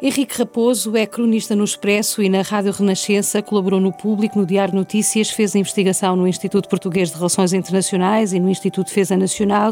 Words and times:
Henrique 0.00 0.38
Raposo 0.38 0.96
é 0.96 1.04
cronista 1.06 1.56
no 1.56 1.64
Expresso 1.64 2.22
e 2.22 2.28
na 2.28 2.42
Rádio 2.42 2.70
Renascença, 2.70 3.42
colaborou 3.42 3.80
no 3.80 3.92
Público, 3.92 4.38
no 4.38 4.46
Diário 4.46 4.74
Notícias, 4.74 5.30
fez 5.30 5.56
investigação 5.56 6.14
no 6.14 6.28
Instituto 6.28 6.68
Português 6.68 7.10
de 7.10 7.16
Relações 7.16 7.52
Internacionais 7.52 8.32
e 8.32 8.38
no 8.38 8.48
Instituto 8.48 8.86
de 8.86 8.94
Defesa 8.94 9.16
Nacional. 9.16 9.70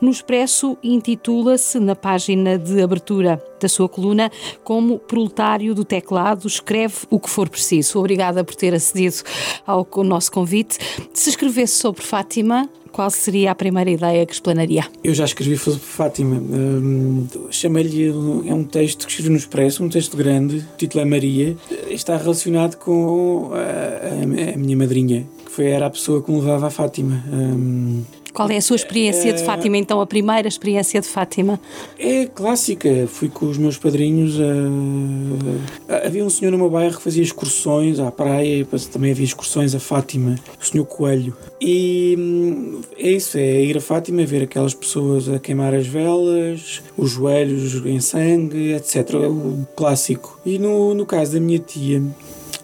No 0.00 0.10
Expresso 0.10 0.78
intitula-se, 0.82 1.78
na 1.78 1.94
página 1.94 2.58
de 2.58 2.80
abertura 2.80 3.42
da 3.60 3.68
sua 3.68 3.86
coluna, 3.86 4.30
como 4.64 4.98
proletário 4.98 5.74
do 5.74 5.84
teclado, 5.84 6.46
escreve 6.46 6.96
o 7.10 7.20
que 7.20 7.28
for 7.28 7.48
preciso. 7.48 7.98
Obrigada 7.98 8.42
por 8.42 8.54
ter 8.54 8.74
acedido 8.74 9.22
ao 9.66 9.86
nosso 10.04 10.32
convite. 10.32 10.78
Se 11.12 11.28
escrevesse 11.28 11.74
sobre 11.74 12.02
Fátima, 12.02 12.66
qual 12.96 13.10
seria 13.10 13.50
a 13.50 13.54
primeira 13.54 13.90
ideia 13.90 14.24
que 14.24 14.32
explanaria? 14.32 14.86
Eu 15.04 15.12
já 15.12 15.26
escrevi 15.26 15.54
Fátima. 15.58 16.36
Um, 16.36 17.26
Chamei-lhe, 17.50 18.08
é 18.08 18.54
um 18.54 18.64
texto 18.64 19.04
que 19.04 19.12
escrevi 19.12 19.28
no 19.28 19.36
Expresso, 19.36 19.84
um 19.84 19.88
texto 19.90 20.16
grande, 20.16 20.56
o 20.60 20.76
título 20.78 21.02
é 21.02 21.04
Maria. 21.04 21.54
Está 21.90 22.16
relacionado 22.16 22.76
com 22.76 23.50
a, 23.52 23.58
a, 23.58 24.54
a 24.54 24.56
minha 24.56 24.74
madrinha, 24.74 25.26
que 25.44 25.52
foi, 25.52 25.66
era 25.66 25.84
a 25.84 25.90
pessoa 25.90 26.22
que 26.22 26.32
me 26.32 26.40
levava 26.40 26.68
a 26.68 26.70
Fátima. 26.70 27.22
Um, 27.30 28.02
qual 28.36 28.50
é 28.50 28.58
a 28.58 28.60
sua 28.60 28.76
experiência 28.76 29.32
de 29.32 29.42
Fátima, 29.42 29.78
então, 29.78 29.98
a 29.98 30.06
primeira 30.06 30.46
experiência 30.46 31.00
de 31.00 31.08
Fátima? 31.08 31.58
É 31.98 32.26
clássica. 32.26 33.06
Fui 33.08 33.30
com 33.30 33.46
os 33.46 33.56
meus 33.56 33.78
padrinhos. 33.78 34.36
A... 35.88 36.06
Havia 36.06 36.22
um 36.22 36.28
senhor 36.28 36.50
no 36.50 36.58
meu 36.58 36.68
bairro 36.68 36.94
que 36.94 37.02
fazia 37.02 37.22
excursões 37.22 37.98
à 37.98 38.12
praia, 38.12 38.66
também 38.92 39.12
havia 39.12 39.24
excursões 39.24 39.74
a 39.74 39.80
Fátima, 39.80 40.34
o 40.60 40.66
senhor 40.66 40.84
Coelho. 40.84 41.34
E 41.58 42.14
hum, 42.18 42.82
é 42.98 43.12
isso, 43.12 43.38
é 43.38 43.62
ir 43.62 43.78
a 43.78 43.80
Fátima 43.80 44.22
ver 44.26 44.42
aquelas 44.42 44.74
pessoas 44.74 45.30
a 45.30 45.38
queimar 45.38 45.72
as 45.72 45.86
velas, 45.86 46.82
os 46.94 47.12
joelhos 47.12 47.86
em 47.86 48.00
sangue, 48.00 48.74
etc. 48.74 49.14
O 49.14 49.66
clássico. 49.74 50.38
E 50.44 50.58
no, 50.58 50.92
no 50.92 51.06
caso 51.06 51.32
da 51.32 51.40
minha 51.40 51.58
tia, 51.58 52.02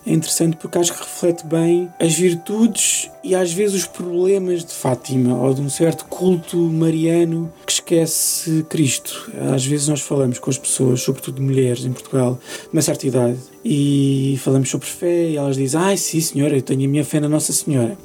é 0.04 0.12
interessante 0.12 0.56
porque 0.56 0.78
acho 0.78 0.92
que 0.92 0.98
reflete 0.98 1.46
bem 1.46 1.88
as 2.00 2.14
virtudes 2.14 3.10
e 3.22 3.34
às 3.34 3.52
vezes 3.52 3.76
os 3.82 3.86
problemas 3.86 4.64
de 4.64 4.72
Fátima 4.72 5.38
ou 5.40 5.54
de 5.54 5.60
um 5.60 5.70
certo 5.70 6.04
culto 6.06 6.56
mariano 6.56 7.52
que 7.64 7.72
esquece 7.72 8.66
Cristo. 8.68 9.30
Às 9.54 9.64
vezes 9.64 9.86
nós 9.86 10.00
falamos 10.00 10.38
com 10.40 10.50
as 10.50 10.58
pessoas, 10.58 11.00
sobretudo 11.02 11.40
mulheres 11.40 11.84
em 11.84 11.92
Portugal, 11.92 12.38
de 12.64 12.68
uma 12.72 12.82
certa 12.82 13.06
idade, 13.06 13.38
e 13.64 14.36
falamos 14.42 14.68
sobre 14.68 14.88
fé 14.88 15.30
e 15.30 15.36
elas 15.36 15.56
dizem: 15.56 15.80
Ai, 15.80 15.96
sim, 15.96 16.20
senhora, 16.20 16.56
eu 16.56 16.62
tenho 16.62 16.84
a 16.84 16.88
minha 16.88 17.04
fé 17.04 17.20
na 17.20 17.28
Nossa 17.28 17.52
Senhora. 17.52 17.96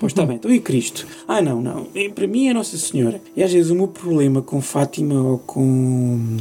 Pois 0.00 0.12
está 0.12 0.26
bem, 0.26 0.36
então 0.36 0.50
e 0.52 0.60
Cristo? 0.60 1.06
Ah, 1.26 1.40
não, 1.40 1.60
não, 1.60 1.86
para 2.14 2.26
mim 2.26 2.48
é 2.48 2.54
Nossa 2.54 2.76
Senhora. 2.76 3.20
E 3.36 3.42
às 3.42 3.52
vezes 3.52 3.70
o 3.70 3.74
meu 3.74 3.88
problema 3.88 4.42
com 4.42 4.60
Fátima 4.60 5.20
ou 5.22 5.38
com 5.38 6.36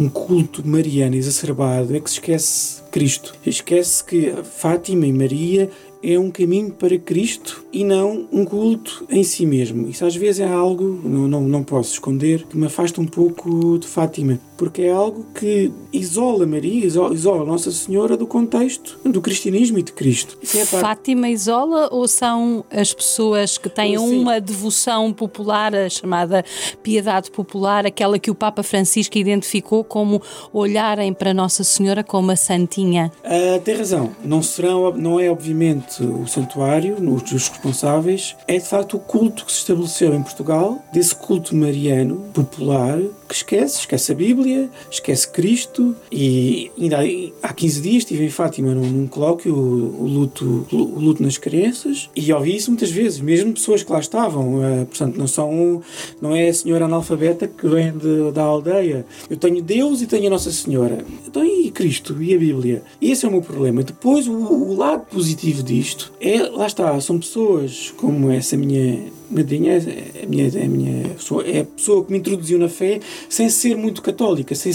um 0.00 0.08
culto 0.08 0.66
mariano 0.66 1.14
exacerbado 1.14 1.94
é 1.94 2.00
que 2.00 2.08
se 2.08 2.16
esquece 2.16 2.82
Cristo. 2.90 3.34
Esquece 3.44 4.02
que 4.02 4.32
Fátima 4.44 5.06
e 5.06 5.12
Maria 5.12 5.68
é 6.02 6.18
um 6.18 6.30
caminho 6.30 6.70
para 6.70 6.98
Cristo 6.98 7.62
e 7.70 7.84
não 7.84 8.26
um 8.32 8.46
culto 8.46 9.04
em 9.10 9.22
si 9.22 9.44
mesmo. 9.44 9.86
Isso 9.88 10.06
às 10.06 10.16
vezes 10.16 10.40
é 10.40 10.48
algo, 10.48 10.98
não, 11.04 11.28
não, 11.28 11.42
não 11.42 11.62
posso 11.62 11.92
esconder, 11.92 12.46
que 12.46 12.56
me 12.56 12.64
afasta 12.64 12.98
um 12.98 13.06
pouco 13.06 13.78
de 13.78 13.86
Fátima, 13.86 14.40
porque 14.60 14.82
é 14.82 14.92
algo 14.92 15.24
que 15.34 15.72
isola 15.90 16.44
Maria, 16.44 16.84
isola, 16.84 17.46
Nossa 17.46 17.70
Senhora 17.70 18.14
do 18.14 18.26
contexto 18.26 19.00
do 19.06 19.22
cristianismo 19.22 19.78
e 19.78 19.82
de 19.82 19.90
Cristo. 19.90 20.36
É 20.54 20.66
Fátima 20.66 21.30
isola 21.30 21.88
ou 21.90 22.06
são 22.06 22.62
as 22.70 22.92
pessoas 22.92 23.56
que 23.56 23.70
têm 23.70 23.96
Sim. 23.96 24.20
uma 24.20 24.38
devoção 24.38 25.14
popular, 25.14 25.74
a 25.74 25.88
chamada 25.88 26.44
piedade 26.82 27.30
popular, 27.30 27.86
aquela 27.86 28.18
que 28.18 28.30
o 28.30 28.34
Papa 28.34 28.62
Francisco 28.62 29.16
identificou 29.16 29.82
como 29.82 30.20
olharem 30.52 31.14
para 31.14 31.32
Nossa 31.32 31.64
Senhora 31.64 32.04
como 32.04 32.30
a 32.30 32.36
santinha? 32.36 33.10
Uh, 33.24 33.58
tem 33.62 33.74
razão. 33.74 34.14
Não 34.22 34.42
serão, 34.42 34.92
não 34.92 35.18
é 35.18 35.30
obviamente 35.30 36.02
o 36.02 36.26
santuário, 36.26 36.96
os 37.00 37.32
responsáveis, 37.32 38.36
é 38.46 38.58
de 38.58 38.68
facto 38.68 38.98
o 38.98 39.00
culto 39.00 39.46
que 39.46 39.52
se 39.52 39.60
estabeleceu 39.60 40.14
em 40.14 40.22
Portugal, 40.22 40.84
desse 40.92 41.14
culto 41.14 41.56
mariano 41.56 42.28
popular, 42.34 42.98
que 43.26 43.36
esquece, 43.36 43.78
esquece 43.78 44.10
a 44.10 44.14
Bíblia, 44.14 44.49
esquece 44.90 45.28
Cristo, 45.28 45.94
e 46.10 46.70
ainda 46.78 46.98
há 47.42 47.52
15 47.52 47.80
dias 47.80 47.96
estive 47.98 48.24
em 48.24 48.30
Fátima 48.30 48.74
num, 48.74 48.88
num 48.88 49.06
colóquio, 49.06 49.54
o, 49.54 50.06
luto, 50.06 50.66
o, 50.72 50.98
luto 50.98 51.22
nas 51.22 51.36
crianças, 51.36 52.08
e 52.14 52.32
ouvi 52.32 52.56
isso 52.56 52.70
muitas 52.70 52.90
vezes, 52.90 53.20
mesmo 53.20 53.52
pessoas 53.52 53.82
que 53.82 53.92
lá 53.92 54.00
estavam, 54.00 54.56
uh, 54.56 54.86
portanto 54.86 55.16
não 55.16 55.26
são, 55.26 55.82
não 56.20 56.34
é 56.34 56.48
a 56.48 56.54
senhora 56.54 56.84
analfabeta 56.86 57.46
que 57.46 57.66
vem 57.68 57.92
de, 57.92 58.30
da 58.32 58.42
aldeia, 58.42 59.04
eu 59.28 59.36
tenho 59.36 59.62
Deus 59.62 60.00
e 60.00 60.06
tenho 60.06 60.28
a 60.28 60.30
Nossa 60.30 60.50
Senhora, 60.52 61.04
então 61.26 61.44
e 61.44 61.70
Cristo 61.70 62.22
e 62.22 62.34
a 62.34 62.38
Bíblia? 62.38 62.82
Esse 63.00 63.24
é 63.26 63.28
o 63.28 63.32
meu 63.32 63.42
problema. 63.42 63.82
Depois 63.82 64.26
o, 64.26 64.32
o 64.32 64.76
lado 64.76 65.04
positivo 65.06 65.62
disso 65.62 65.80
isto. 65.90 66.12
É, 66.20 66.42
lá 66.42 66.66
está, 66.66 67.00
são 67.00 67.18
pessoas 67.18 67.92
como 67.96 68.30
essa 68.30 68.56
minha 68.56 69.10
madrinha, 69.30 69.74
é 69.74 70.24
a 70.24 70.26
minha, 70.26 70.48
é 70.48 70.64
a 70.64 70.68
minha 70.68 71.08
pessoa, 71.10 71.46
é 71.46 71.60
a 71.60 71.64
pessoa 71.64 72.04
que 72.04 72.12
me 72.12 72.18
introduziu 72.18 72.58
na 72.58 72.68
fé 72.68 73.00
sem 73.28 73.48
ser 73.48 73.76
muito 73.76 74.02
católica. 74.02 74.54
Sem, 74.54 74.72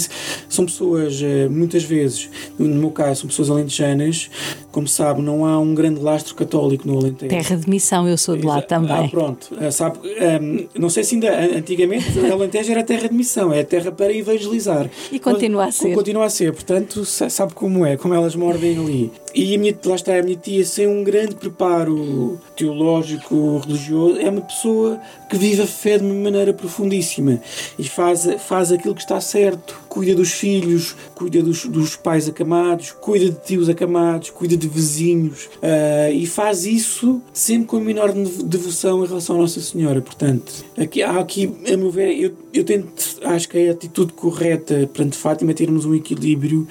são 0.48 0.64
pessoas, 0.64 1.20
eh, 1.22 1.48
muitas 1.48 1.84
vezes, 1.84 2.30
no 2.58 2.66
meu 2.66 2.90
caso, 2.90 3.20
são 3.20 3.28
pessoas 3.28 3.50
alentejanas, 3.50 4.30
como 4.76 4.86
sabe, 4.86 5.22
não 5.22 5.46
há 5.46 5.58
um 5.58 5.74
grande 5.74 6.02
lastro 6.02 6.34
católico 6.34 6.86
no 6.86 6.98
Alentejo. 6.98 7.30
Terra 7.30 7.56
de 7.56 7.66
missão, 7.66 8.06
eu 8.06 8.18
sou 8.18 8.36
de 8.36 8.44
lá 8.44 8.60
também. 8.60 9.06
Ah, 9.06 9.08
pronto, 9.08 9.48
eh, 9.58 9.70
sabe, 9.70 9.98
um, 10.00 10.22
ehm, 10.22 10.68
não 10.78 10.90
sei 10.90 11.02
se 11.02 11.14
ainda, 11.14 11.30
antigamente, 11.56 12.18
o 12.18 12.30
Alentejo 12.30 12.72
era 12.72 12.84
terra 12.84 13.08
de 13.08 13.14
missão, 13.14 13.50
é 13.50 13.64
terra 13.64 13.90
para 13.90 14.12
evangelizar. 14.12 14.90
E 15.10 15.18
continua 15.18 15.64
a 15.64 15.72
ser. 15.72 15.94
Continua 15.94 16.26
a 16.26 16.28
ser, 16.28 16.52
portanto, 16.52 17.06
sabe 17.06 17.54
como 17.54 17.86
é, 17.86 17.96
como 17.96 18.12
elas 18.12 18.36
mordem 18.36 18.78
ali. 18.78 19.10
E 19.34 19.56
minha, 19.58 19.78
lá 19.84 19.94
está 19.94 20.18
a 20.18 20.22
minha 20.22 20.36
tia, 20.36 20.64
sem 20.64 20.86
um 20.86 21.04
grande 21.04 21.34
preparo 21.34 22.38
teológico, 22.56 23.58
religioso, 23.58 24.18
é 24.18 24.30
uma 24.30 24.40
pessoa 24.40 24.98
que 25.28 25.36
vive 25.36 25.60
a 25.60 25.66
fé 25.66 25.98
de 25.98 26.04
uma 26.04 26.14
maneira 26.14 26.54
profundíssima 26.54 27.40
e 27.78 27.84
faz, 27.84 28.26
faz 28.46 28.72
aquilo 28.72 28.94
que 28.94 29.02
está 29.02 29.20
certo. 29.20 29.78
Cuida 29.88 30.14
dos 30.14 30.32
filhos, 30.32 30.96
cuida 31.14 31.42
dos, 31.42 31.66
dos 31.66 31.96
pais 31.96 32.28
acamados, 32.28 32.92
cuida 32.92 33.30
de 33.30 33.38
tios 33.40 33.68
acamados, 33.68 34.30
cuida 34.30 34.56
de 34.56 34.65
vizinhos 34.68 35.46
uh, 35.56 36.12
e 36.12 36.26
faz 36.26 36.66
isso 36.66 37.20
sempre 37.32 37.66
com 37.68 37.76
a 37.76 37.80
menor 37.80 38.12
devoção 38.12 39.04
em 39.04 39.06
relação 39.08 39.36
à 39.36 39.40
Nossa 39.40 39.60
Senhora. 39.60 40.00
Portanto, 40.00 40.64
aqui, 40.76 41.02
aqui, 41.02 41.52
a 41.72 41.76
meu 41.76 41.90
ver, 41.90 42.12
eu, 42.18 42.32
eu 42.52 42.64
tento, 42.64 42.92
acho 43.24 43.48
que 43.48 43.58
é 43.58 43.68
a 43.68 43.72
atitude 43.72 44.12
correta 44.12 44.88
perante 44.92 45.16
Fátima 45.16 45.54
termos 45.54 45.84
um 45.84 45.94
equilíbrio 45.94 46.66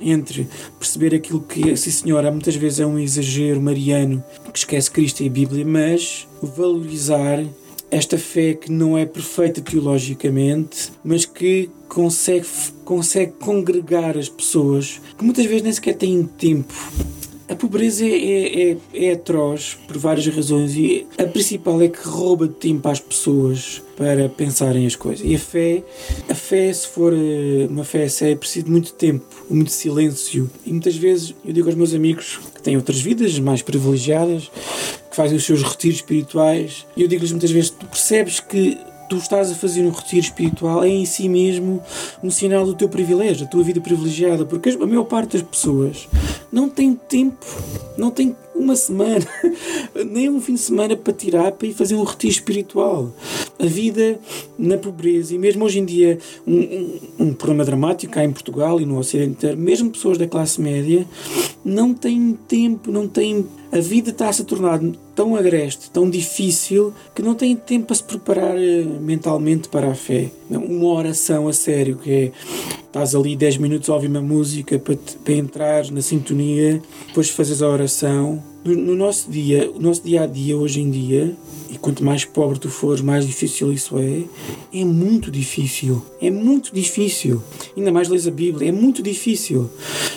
entre 0.00 0.46
perceber 0.78 1.14
aquilo 1.14 1.40
que, 1.40 1.76
sim 1.76 1.90
senhora, 1.90 2.30
muitas 2.30 2.54
vezes 2.54 2.80
é 2.80 2.86
um 2.86 2.98
exagero 2.98 3.60
mariano 3.60 4.22
que 4.52 4.58
esquece 4.58 4.90
Cristo 4.90 5.22
e 5.22 5.26
a 5.26 5.30
Bíblia, 5.30 5.64
mas 5.64 6.26
valorizar 6.40 7.44
esta 7.90 8.18
fé 8.18 8.54
que 8.54 8.70
não 8.70 8.98
é 8.98 9.06
perfeita 9.06 9.60
teologicamente, 9.60 10.92
mas 11.02 11.24
que 11.24 11.70
consegue, 11.88 12.46
consegue 12.84 13.32
congregar 13.32 14.16
as 14.16 14.28
pessoas 14.28 15.00
que 15.16 15.24
muitas 15.24 15.46
vezes 15.46 15.62
nem 15.62 15.72
sequer 15.72 15.94
têm 15.94 16.24
tempo 16.24 16.74
a 17.48 17.56
pobreza 17.56 18.04
é, 18.04 18.08
é, 18.08 18.70
é, 18.72 18.76
é, 18.92 19.12
atroz 19.12 19.78
por 19.86 19.96
várias 19.96 20.26
razões 20.26 20.76
e 20.76 21.06
a 21.16 21.24
principal 21.24 21.80
é 21.80 21.88
que 21.88 22.06
rouba 22.06 22.46
tempo 22.46 22.86
às 22.88 23.00
pessoas 23.00 23.82
para 23.96 24.28
pensarem 24.28 24.86
as 24.86 24.94
coisas. 24.94 25.26
E 25.26 25.34
a 25.34 25.38
fé, 25.38 25.82
a 26.28 26.34
fé, 26.34 26.72
se 26.72 26.86
for 26.86 27.12
eh, 27.12 27.66
uma 27.68 27.84
fé 27.84 28.06
séria, 28.08 28.36
precisa 28.36 28.66
de 28.66 28.70
muito 28.70 28.92
tempo, 28.92 29.24
muito 29.50 29.72
silêncio. 29.72 30.48
E 30.64 30.70
muitas 30.70 30.94
vezes 30.94 31.34
eu 31.44 31.52
digo 31.52 31.68
aos 31.68 31.74
meus 31.74 31.94
amigos 31.94 32.38
que 32.54 32.62
têm 32.62 32.76
outras 32.76 33.00
vidas 33.00 33.38
mais 33.40 33.60
privilegiadas, 33.62 34.50
que 35.10 35.16
fazem 35.16 35.36
os 35.36 35.44
seus 35.44 35.62
retiros 35.62 35.96
espirituais, 35.96 36.86
e 36.96 37.02
eu 37.02 37.08
digo-lhes 37.08 37.32
muitas 37.32 37.50
vezes: 37.50 37.70
tu 37.70 37.86
percebes 37.86 38.38
que 38.38 38.78
tu 39.08 39.16
estás 39.16 39.50
a 39.50 39.54
fazer 39.54 39.84
um 39.84 39.90
retiro 39.90 40.20
espiritual 40.20 40.84
é 40.84 40.88
em 40.88 41.04
si 41.04 41.28
mesmo 41.28 41.82
um 42.22 42.30
sinal 42.30 42.64
do 42.64 42.74
teu 42.74 42.88
privilégio, 42.88 43.44
da 43.44 43.50
tua 43.50 43.62
vida 43.62 43.80
privilegiada, 43.80 44.44
porque 44.44 44.70
a 44.70 44.86
maior 44.86 45.04
parte 45.04 45.38
das 45.38 45.42
pessoas 45.42 46.08
não 46.52 46.68
tem 46.68 46.94
tempo, 46.94 47.46
não 47.96 48.10
tem 48.10 48.36
uma 48.58 48.76
semana, 48.76 49.26
nem 50.10 50.28
um 50.28 50.40
fim 50.40 50.54
de 50.54 50.60
semana 50.60 50.96
para 50.96 51.12
tirar 51.12 51.52
para 51.52 51.68
ir 51.68 51.74
fazer 51.74 51.94
um 51.94 52.02
retiro 52.02 52.32
espiritual. 52.32 53.12
A 53.58 53.66
vida 53.66 54.18
na 54.58 54.76
pobreza, 54.76 55.34
e 55.34 55.38
mesmo 55.38 55.64
hoje 55.64 55.78
em 55.78 55.84
dia, 55.84 56.18
um, 56.46 56.58
um, 56.58 57.00
um 57.20 57.34
problema 57.34 57.64
dramático 57.64 58.12
cá 58.12 58.24
em 58.24 58.32
Portugal 58.32 58.80
e 58.80 58.86
no 58.86 58.98
Ocidente 58.98 59.30
inteiro, 59.30 59.56
mesmo 59.56 59.90
pessoas 59.90 60.18
da 60.18 60.26
classe 60.26 60.60
média 60.60 61.06
não 61.64 61.92
têm 61.92 62.38
tempo, 62.46 62.90
não 62.90 63.06
têm. 63.06 63.46
A 63.70 63.80
vida 63.80 64.10
está-se 64.10 64.42
a 64.42 64.44
tornar 64.44 64.80
tão 65.14 65.36
agreste, 65.36 65.90
tão 65.90 66.08
difícil, 66.08 66.92
que 67.14 67.20
não 67.20 67.34
têm 67.34 67.54
tempo 67.54 67.86
para 67.86 67.96
se 67.96 68.02
preparar 68.02 68.56
eh, 68.56 68.84
mentalmente 69.00 69.68
para 69.68 69.90
a 69.90 69.94
fé. 69.94 70.30
Uma 70.48 70.86
oração 70.86 71.48
a 71.48 71.52
sério, 71.52 71.98
que 71.98 72.10
é 72.10 72.32
estás 72.88 73.14
ali 73.14 73.36
10 73.36 73.58
minutos 73.58 73.88
a 73.88 73.94
ouvir 73.94 74.08
uma 74.08 74.20
música 74.20 74.78
para, 74.78 74.96
te, 74.96 75.16
para 75.18 75.34
entrar 75.34 75.90
na 75.90 76.02
sintonia, 76.02 76.82
depois 77.06 77.30
fazes 77.30 77.62
a 77.62 77.68
oração 77.68 78.42
no, 78.64 78.74
no 78.74 78.94
nosso 78.94 79.30
dia, 79.30 79.70
o 79.70 79.78
nosso 79.78 80.02
dia 80.02 80.22
a 80.22 80.26
dia 80.26 80.56
hoje 80.56 80.80
em 80.80 80.90
dia, 80.90 81.36
e 81.70 81.76
quanto 81.76 82.02
mais 82.02 82.24
pobre 82.24 82.58
tu 82.58 82.68
fores, 82.68 83.00
mais 83.00 83.26
difícil 83.26 83.72
isso 83.72 83.98
é. 83.98 84.22
É 84.72 84.84
muito 84.84 85.30
difícil. 85.30 86.02
É 86.20 86.30
muito 86.30 86.74
difícil. 86.74 87.42
Ainda 87.76 87.92
mais 87.92 88.08
lês 88.08 88.26
a 88.26 88.30
Bíblia. 88.30 88.68
É 88.68 88.72
muito 88.72 89.02
difícil. 89.02 89.70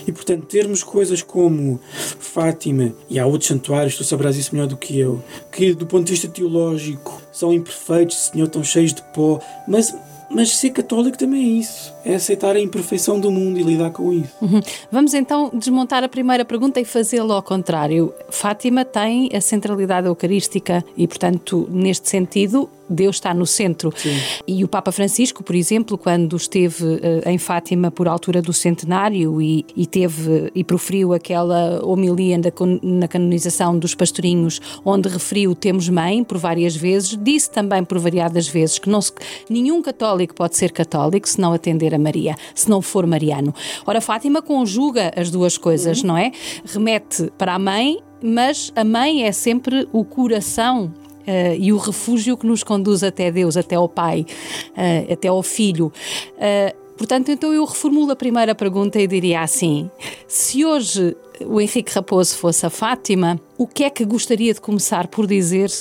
E 0.08 0.12
portanto, 0.12 0.46
termos 0.46 0.82
coisas 0.82 1.22
como 1.22 1.80
Fátima, 2.20 2.94
e 3.10 3.20
há 3.20 3.26
outros 3.26 3.50
santuários, 3.50 3.98
tu 3.98 4.04
sabrás 4.04 4.38
isso 4.38 4.54
melhor 4.54 4.68
do 4.68 4.78
que 4.78 4.98
eu, 4.98 5.22
que 5.52 5.74
do 5.74 5.86
ponto 5.86 6.06
de 6.06 6.12
vista 6.14 6.28
teológico 6.28 7.22
são 7.32 7.54
imperfeitos, 7.54 8.32
Senhor, 8.32 8.46
estão 8.46 8.64
cheios 8.64 8.94
de 8.94 9.02
pó, 9.14 9.40
mas 9.68 9.94
mas 10.34 10.56
ser 10.56 10.72
católico 10.72 11.18
também 11.18 11.42
é 11.42 11.60
isso. 11.60 11.94
É 12.04 12.16
aceitar 12.16 12.56
a 12.56 12.60
imperfeição 12.60 13.20
do 13.20 13.32
mundo 13.32 13.60
e 13.60 13.64
lidar 13.64 13.92
com 13.92 14.12
isso. 14.14 14.34
Uhum. 14.42 14.62
Vamos 14.92 15.14
então 15.14 15.52
desmontar 15.54 16.04
a 16.04 16.10
primeira 16.10 16.46
pergunta 16.46 16.80
e 16.80 16.86
fazê-lo 16.86 17.34
ao 17.34 17.44
contrário. 17.44 18.14
Fátima 18.30 18.84
tem 18.86 19.30
a 19.34 19.42
centralidade 19.42 20.08
eucarística 20.08 20.84
e, 20.96 21.08
portanto, 21.08 21.68
neste 21.72 22.10
sentido, 22.10 22.70
Deus 22.92 23.16
está 23.18 23.34
no 23.34 23.46
centro. 23.46 23.92
Sim. 23.96 24.18
E 24.48 24.64
o 24.64 24.68
Papa 24.68 24.92
Francisco, 24.92 25.44
por 25.44 25.56
exemplo, 25.56 25.98
quando 25.98 26.36
esteve 26.36 26.84
uh, 26.84 27.00
em 27.26 27.38
Fátima 27.38 27.90
por 27.90 28.08
altura 28.08 28.42
do 28.42 28.54
centenário 28.54 29.42
e, 29.42 29.66
e 29.76 29.86
teve 29.86 30.52
e 30.54 30.64
proferiu 30.64 31.14
aquela 31.14 31.84
homilia 31.86 32.38
na, 32.38 32.52
na 32.84 33.08
canonização 33.08 33.78
dos 33.78 33.96
pastorinhos, 33.96 34.60
onde 34.84 35.10
referiu 35.10 35.56
temos 35.56 35.90
mãe 35.90 36.24
por 36.24 36.38
várias 36.38 36.76
vezes, 36.76 37.18
disse 37.22 37.50
também 37.50 37.84
por 37.84 38.00
variadas 38.00 38.48
vezes 38.48 38.80
que 38.80 38.90
não 38.90 39.02
se, 39.02 39.12
nenhum 39.50 39.82
católico 39.82 40.36
pode 40.36 40.58
ser 40.58 40.72
católico 40.72 41.28
se 41.28 41.40
não 41.40 41.54
atender 41.54 41.94
a 41.94 42.00
Maria, 42.00 42.36
se 42.54 42.70
não 42.70 42.82
for 42.82 43.06
mariano. 43.06 43.54
Ora, 43.86 44.02
Fátima 44.02 44.42
conjuga 44.42 45.12
as 45.16 45.30
duas 45.30 45.58
coisas, 45.58 46.02
uhum. 46.02 46.08
não 46.08 46.18
é? 46.18 46.32
Remete 46.66 47.32
para 47.38 47.56
a 47.56 47.60
mãe 47.60 48.00
mas 48.24 48.72
a 48.76 48.84
mãe 48.84 49.24
é 49.24 49.32
sempre 49.32 49.88
o 49.92 50.06
coração 50.06 50.94
Uh, 51.22 51.56
e 51.60 51.72
o 51.72 51.78
refúgio 51.78 52.36
que 52.36 52.46
nos 52.46 52.64
conduz 52.64 53.04
até 53.04 53.32
Deus, 53.32 53.56
até 53.56 53.76
ao 53.76 53.88
Pai, 53.88 54.26
uh, 54.72 55.14
até 55.14 55.28
ao 55.28 55.44
Filho. 55.44 55.92
Uh, 56.36 56.76
portanto, 56.98 57.32
então 57.32 57.54
eu 57.54 57.64
reformulo 57.66 58.12
a 58.12 58.16
primeira 58.16 58.56
pergunta 58.56 59.00
e 59.00 59.08
diria 59.08 59.42
assim: 59.42 59.90
se 60.28 60.66
hoje 60.66 61.16
o 61.46 61.60
Henrique 61.60 61.92
Raposo 61.94 62.36
fosse 62.38 62.66
a 62.66 62.70
Fátima, 62.70 63.40
o 63.58 63.68
que 63.68 63.84
é 63.84 63.90
que 63.90 64.06
gostaria 64.06 64.54
de 64.54 64.62
começar 64.62 65.08
por 65.08 65.28
dizer 65.28 65.72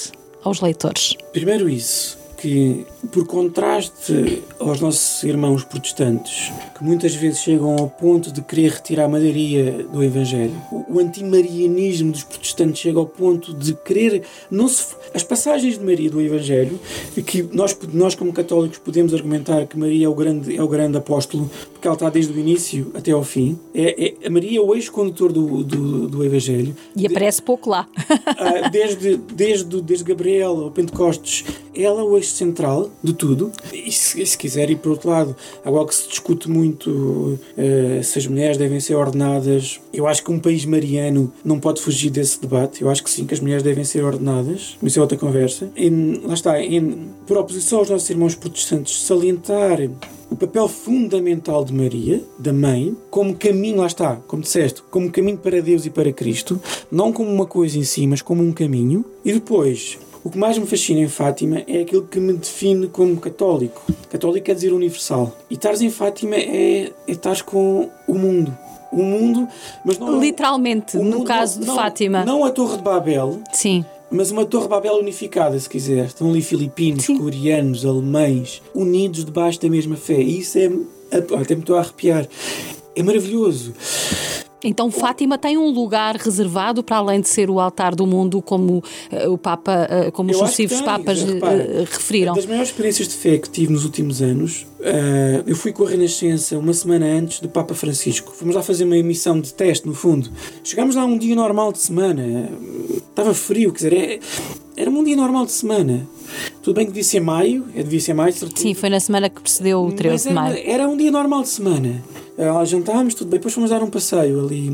aos 0.42 0.60
leitores? 0.60 1.14
Primeiro, 1.32 1.68
isso 1.68 2.18
que, 2.36 2.86
por 3.08 3.26
contraste 3.26 4.42
aos 4.58 4.80
nossos 4.80 5.22
irmãos 5.22 5.64
protestantes, 5.64 6.52
que 6.76 6.84
muitas 6.84 7.14
vezes 7.14 7.40
chegam 7.40 7.76
ao 7.76 7.88
ponto 7.88 8.30
de 8.30 8.42
querer 8.42 8.72
retirar 8.72 9.04
a 9.04 9.08
Maria 9.08 9.84
do 9.90 10.02
Evangelho, 10.02 10.54
o 10.70 10.98
antimarianismo 10.98 12.12
dos 12.12 12.24
protestantes 12.24 12.80
chega 12.80 12.98
ao 12.98 13.06
ponto 13.06 13.54
de 13.54 13.74
querer. 13.74 14.22
Não 14.50 14.68
se, 14.68 14.94
as 15.14 15.22
passagens 15.22 15.78
de 15.78 15.84
Maria 15.84 16.10
do 16.10 16.20
Evangelho, 16.20 16.78
que 17.26 17.42
nós, 17.52 17.76
nós 17.92 18.14
como 18.14 18.32
católicos 18.32 18.78
podemos 18.78 19.14
argumentar 19.14 19.66
que 19.66 19.78
Maria 19.78 20.06
é 20.06 20.08
o 20.08 20.14
grande, 20.14 20.56
é 20.56 20.62
o 20.62 20.68
grande 20.68 20.98
apóstolo, 20.98 21.50
porque 21.72 21.86
ela 21.86 21.94
está 21.94 22.10
desde 22.10 22.32
o 22.32 22.38
início 22.38 22.90
até 22.94 23.12
ao 23.12 23.24
fim. 23.24 23.58
É, 23.74 24.08
é 24.22 24.26
a 24.26 24.30
Maria 24.30 24.58
é 24.58 24.62
o 24.62 24.74
ex-condutor 24.74 25.32
do, 25.32 25.64
do, 25.64 26.08
do, 26.08 26.24
Evangelho. 26.24 26.76
E 26.94 27.06
aparece 27.06 27.40
pouco 27.40 27.70
lá. 27.70 27.88
Ah, 28.26 28.68
desde, 28.68 29.16
desde, 29.16 29.80
desde 29.80 30.04
Gabriel 30.04 30.64
ao 30.64 30.70
Pentecostes, 30.70 31.44
ela 31.74 32.00
é 32.00 32.04
o 32.04 32.16
ex 32.16 32.28
central 32.28 32.89
de 33.02 33.12
tudo. 33.12 33.50
E 33.72 33.90
se, 33.90 34.24
se 34.24 34.36
quiser 34.36 34.70
ir 34.70 34.76
por 34.76 34.92
outro 34.92 35.10
lado, 35.10 35.36
agora 35.64 35.86
que 35.86 35.94
se 35.94 36.08
discute 36.08 36.48
muito 36.48 36.90
uh, 36.90 38.02
se 38.02 38.18
as 38.18 38.26
mulheres 38.26 38.56
devem 38.56 38.80
ser 38.80 38.94
ordenadas, 38.94 39.80
eu 39.92 40.06
acho 40.06 40.22
que 40.22 40.30
um 40.30 40.38
país 40.38 40.64
mariano 40.64 41.32
não 41.44 41.58
pode 41.58 41.80
fugir 41.80 42.10
desse 42.10 42.40
debate. 42.40 42.82
Eu 42.82 42.90
acho 42.90 43.02
que 43.02 43.10
sim, 43.10 43.26
que 43.26 43.34
as 43.34 43.40
mulheres 43.40 43.62
devem 43.62 43.84
ser 43.84 44.04
ordenadas. 44.04 44.76
Mas 44.80 44.92
isso 44.92 44.98
é 44.98 45.02
outra 45.02 45.18
conversa. 45.18 45.70
E, 45.76 45.90
lá 46.24 46.34
está, 46.34 46.60
em, 46.60 47.08
por 47.26 47.36
oposição 47.36 47.80
aos 47.80 47.90
nossos 47.90 48.08
irmãos 48.10 48.34
protestantes, 48.34 49.02
salientar 49.02 49.78
o 50.30 50.36
papel 50.36 50.68
fundamental 50.68 51.64
de 51.64 51.74
Maria, 51.74 52.22
da 52.38 52.52
mãe, 52.52 52.96
como 53.10 53.34
caminho, 53.34 53.78
lá 53.78 53.86
está, 53.86 54.16
como 54.28 54.42
disseste, 54.42 54.80
como 54.88 55.10
caminho 55.10 55.38
para 55.38 55.60
Deus 55.60 55.84
e 55.84 55.90
para 55.90 56.12
Cristo, 56.12 56.60
não 56.90 57.12
como 57.12 57.28
uma 57.28 57.46
coisa 57.46 57.76
em 57.76 57.82
si, 57.82 58.06
mas 58.06 58.22
como 58.22 58.42
um 58.42 58.52
caminho. 58.52 59.04
E 59.24 59.32
depois, 59.32 59.98
o 60.22 60.30
que 60.30 60.36
mais 60.36 60.58
me 60.58 60.66
fascina 60.66 61.00
em 61.00 61.08
Fátima 61.08 61.62
é 61.66 61.80
aquilo 61.80 62.06
que 62.06 62.20
me 62.20 62.34
define 62.34 62.88
como 62.88 63.16
católico. 63.16 63.82
Católico 64.10 64.46
quer 64.46 64.54
dizer 64.54 64.72
universal. 64.72 65.34
E 65.48 65.54
estares 65.54 65.80
em 65.80 65.90
Fátima 65.90 66.36
é, 66.36 66.92
é 67.06 67.12
estar 67.12 67.42
com 67.42 67.88
o 68.06 68.14
mundo. 68.14 68.56
O 68.92 69.02
mundo, 69.02 69.48
mas 69.84 69.98
não. 69.98 70.20
Literalmente, 70.20 70.96
no 70.96 71.04
mundo, 71.04 71.24
caso 71.24 71.60
de 71.60 71.66
não, 71.66 71.76
Fátima. 71.76 72.24
Não 72.24 72.44
a 72.44 72.50
Torre 72.50 72.76
de 72.76 72.82
Babel. 72.82 73.40
Sim. 73.52 73.84
Mas 74.10 74.32
uma 74.32 74.44
Torre 74.44 74.64
de 74.64 74.70
Babel 74.70 74.94
unificada, 74.94 75.56
se 75.58 75.68
quiser. 75.68 76.06
Estão 76.06 76.28
ali 76.28 76.42
filipinos, 76.42 77.04
Sim. 77.04 77.16
coreanos, 77.16 77.86
alemães, 77.86 78.60
unidos 78.74 79.24
debaixo 79.24 79.60
da 79.60 79.68
mesma 79.68 79.96
fé. 79.96 80.20
E 80.20 80.40
isso 80.40 80.58
é. 80.58 80.70
Até 81.40 81.54
me 81.54 81.60
estou 81.60 81.76
a 81.76 81.80
arrepiar. 81.80 82.26
É 82.96 83.02
maravilhoso. 83.02 83.72
Então 84.62 84.90
Fátima 84.90 85.38
tem 85.38 85.56
um 85.56 85.70
lugar 85.70 86.16
reservado 86.16 86.82
para 86.82 86.96
além 86.96 87.20
de 87.20 87.28
ser 87.28 87.48
o 87.48 87.58
altar 87.58 87.94
do 87.94 88.06
mundo, 88.06 88.42
como 88.42 88.78
uh, 88.78 89.30
o 89.30 89.38
Papa, 89.38 89.88
uh, 90.08 90.12
como 90.12 90.30
os 90.30 90.36
sucessivos 90.36 90.80
papas 90.82 91.22
uh, 91.22 91.26
referiram. 91.90 92.34
Das 92.34 92.46
maiores 92.46 92.68
experiências 92.68 93.08
de 93.08 93.14
fé 93.14 93.38
que 93.38 93.48
tive 93.48 93.72
nos 93.72 93.84
últimos 93.84 94.20
anos, 94.20 94.66
eu 95.46 95.54
fui 95.54 95.72
com 95.72 95.84
a 95.84 95.90
Renascença 95.90 96.58
uma 96.58 96.72
semana 96.72 97.04
antes 97.06 97.40
do 97.40 97.48
Papa 97.48 97.74
Francisco. 97.74 98.32
Fomos 98.32 98.54
lá 98.54 98.62
fazer 98.62 98.84
uma 98.84 98.96
emissão 98.96 99.38
de 99.40 99.52
teste, 99.52 99.86
no 99.86 99.94
fundo. 99.94 100.30
Chegámos 100.64 100.96
lá 100.96 101.04
um 101.04 101.18
dia 101.18 101.34
normal 101.34 101.72
de 101.72 101.78
semana. 101.80 102.50
Estava 102.96 103.34
frio, 103.34 103.72
quer 103.72 103.76
dizer, 103.76 103.92
é, 103.92 104.20
era 104.76 104.90
um 104.90 105.04
dia 105.04 105.16
normal 105.16 105.44
de 105.44 105.52
semana. 105.52 106.08
Tudo 106.62 106.76
bem 106.76 106.86
que 106.86 106.92
devia 106.92 107.04
ser 107.04 107.20
maio, 107.20 107.66
é, 107.74 107.82
devia 107.82 108.00
ser 108.00 108.14
maio. 108.14 108.34
Sim, 108.54 108.74
foi 108.74 108.88
na 108.88 109.00
semana 109.00 109.28
que 109.28 109.40
precedeu 109.40 109.82
o 109.82 109.92
13 109.92 110.28
de 110.28 110.34
maio. 110.34 110.62
Era 110.64 110.88
um 110.88 110.96
dia 110.96 111.10
normal 111.10 111.42
de 111.42 111.48
semana. 111.48 112.02
Lá 112.36 112.64
jantámos, 112.64 113.14
tudo 113.14 113.28
bem, 113.28 113.38
depois 113.38 113.52
fomos 113.52 113.70
dar 113.70 113.82
um 113.82 113.90
passeio 113.90 114.40
ali. 114.40 114.70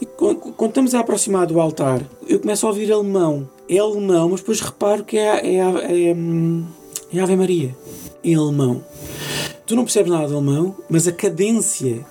E 0.00 0.06
quando 0.06 0.68
estamos 0.68 0.94
a 0.94 1.00
aproximar 1.00 1.46
do 1.46 1.60
altar, 1.60 2.02
eu 2.26 2.40
começo 2.40 2.66
a 2.66 2.70
ouvir 2.70 2.90
alemão. 2.90 3.48
É 3.68 3.78
alemão, 3.78 4.30
mas 4.30 4.40
depois 4.40 4.60
reparo 4.60 5.04
que 5.04 5.18
é, 5.18 5.56
é, 5.56 5.58
é, 5.58 6.16
é 7.14 7.20
Ave 7.20 7.36
Maria, 7.36 7.76
em 8.24 8.34
alemão. 8.34 8.82
Tu 9.66 9.76
não 9.76 9.84
percebes 9.84 10.10
nada 10.10 10.26
de 10.26 10.32
alemão, 10.32 10.74
mas 10.88 11.06
a 11.06 11.12
cadência 11.12 12.04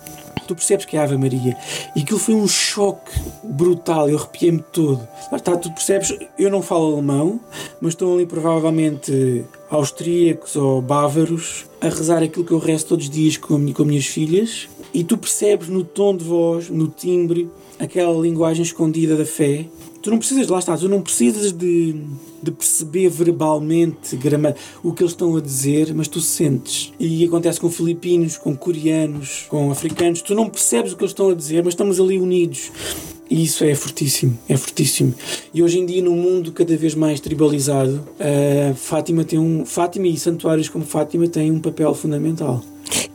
tu 0.51 0.55
percebes 0.55 0.85
que 0.85 0.97
é 0.97 0.99
Ave 0.99 1.17
Maria. 1.17 1.55
E 1.95 2.01
aquilo 2.01 2.19
foi 2.19 2.35
um 2.35 2.47
choque 2.47 3.11
brutal, 3.43 4.09
eu 4.09 4.17
arrepiei-me 4.17 4.63
todo. 4.71 5.07
Lá 5.31 5.37
está, 5.37 5.55
tu 5.55 5.71
percebes, 5.71 6.13
eu 6.37 6.51
não 6.51 6.61
falo 6.61 6.93
alemão, 6.93 7.39
mas 7.79 7.93
estão 7.93 8.13
ali 8.13 8.25
provavelmente 8.25 9.45
austríacos 9.69 10.55
ou 10.57 10.81
bávaros 10.81 11.65
a 11.79 11.87
rezar 11.87 12.21
aquilo 12.21 12.45
que 12.45 12.51
eu 12.51 12.59
rezo 12.59 12.87
todos 12.87 13.05
os 13.05 13.11
dias 13.11 13.37
com, 13.37 13.71
com 13.71 13.85
minhas 13.85 14.05
filhas. 14.05 14.67
E 14.93 15.03
tu 15.05 15.17
percebes 15.17 15.69
no 15.69 15.85
tom 15.85 16.15
de 16.17 16.25
voz, 16.25 16.69
no 16.69 16.89
timbre, 16.89 17.49
aquela 17.79 18.13
linguagem 18.19 18.63
escondida 18.63 19.15
da 19.15 19.25
fé. 19.25 19.65
Tu 20.01 20.09
não 20.09 20.17
precisas, 20.17 20.47
lá 20.47 20.59
está, 20.59 20.77
tu 20.77 20.89
não 20.89 21.01
precisas 21.01 21.51
de 21.51 21.95
de 22.41 22.51
perceber 22.51 23.09
verbalmente 23.09 24.15
grama, 24.15 24.55
o 24.83 24.91
que 24.91 25.03
eles 25.03 25.11
estão 25.11 25.35
a 25.35 25.41
dizer, 25.41 25.93
mas 25.93 26.07
tu 26.07 26.19
sentes. 26.19 26.91
E 26.99 27.23
acontece 27.23 27.59
com 27.59 27.69
filipinos, 27.69 28.37
com 28.37 28.55
coreanos, 28.55 29.45
com 29.47 29.69
africanos. 29.69 30.21
Tu 30.21 30.33
não 30.33 30.49
percebes 30.49 30.93
o 30.93 30.97
que 30.97 31.03
eles 31.03 31.11
estão 31.11 31.29
a 31.29 31.35
dizer, 31.35 31.63
mas 31.63 31.73
estamos 31.73 31.99
ali 31.99 32.19
unidos. 32.19 32.71
E 33.29 33.43
isso 33.43 33.63
é 33.63 33.73
fortíssimo, 33.75 34.37
é 34.49 34.57
fortíssimo. 34.57 35.13
E 35.53 35.63
hoje 35.63 35.79
em 35.79 35.85
dia, 35.85 36.01
num 36.01 36.15
mundo 36.15 36.51
cada 36.51 36.75
vez 36.75 36.95
mais 36.95 37.19
tribalizado, 37.19 38.03
uh, 38.19 38.75
Fátima 38.75 39.23
tem 39.23 39.39
um 39.39 39.65
Fátima 39.65 40.07
e 40.07 40.17
santuários 40.17 40.67
como 40.67 40.83
Fátima 40.83 41.27
têm 41.27 41.51
um 41.51 41.59
papel 41.59 41.93
fundamental. 41.93 42.61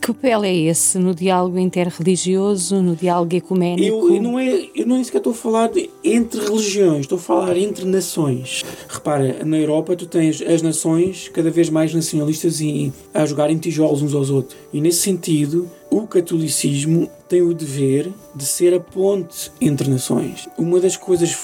Que 0.07 0.13
papel 0.13 0.45
é 0.45 0.55
esse 0.55 0.97
no 0.97 1.13
diálogo 1.13 1.59
interreligioso, 1.59 2.81
no 2.81 2.95
diálogo 2.95 3.35
ecuménico? 3.35 4.07
Eu, 4.07 4.15
eu 4.15 4.21
não 4.21 4.39
é, 4.39 4.69
eu 4.73 4.87
não 4.87 4.95
é 4.95 5.01
isso 5.01 5.11
que 5.11 5.17
eu 5.17 5.19
estou 5.19 5.33
a 5.33 5.35
falar 5.35 5.67
de, 5.67 5.89
entre 6.01 6.39
religiões, 6.39 7.01
estou 7.01 7.17
a 7.17 7.21
falar 7.21 7.57
entre 7.57 7.83
nações. 7.83 8.63
Repara, 8.87 9.43
na 9.43 9.57
Europa 9.57 9.97
tu 9.97 10.05
tens 10.05 10.41
as 10.41 10.61
nações 10.61 11.27
cada 11.33 11.51
vez 11.51 11.69
mais 11.69 11.93
nacionalistas 11.93 12.61
e 12.61 12.93
a 13.13 13.25
jogarem 13.25 13.57
tijolos 13.57 14.01
uns 14.01 14.13
aos 14.13 14.29
outros. 14.29 14.57
E 14.71 14.79
nesse 14.79 14.99
sentido, 14.99 15.69
o 15.91 16.07
catolicismo 16.07 17.09
tem 17.27 17.41
o 17.41 17.53
dever 17.53 18.11
de 18.33 18.45
ser 18.45 18.73
a 18.73 18.79
ponte 18.79 19.51
entre 19.59 19.89
nações. 19.89 20.47
Uma 20.57 20.79
das 20.79 20.95
coisas 20.95 21.35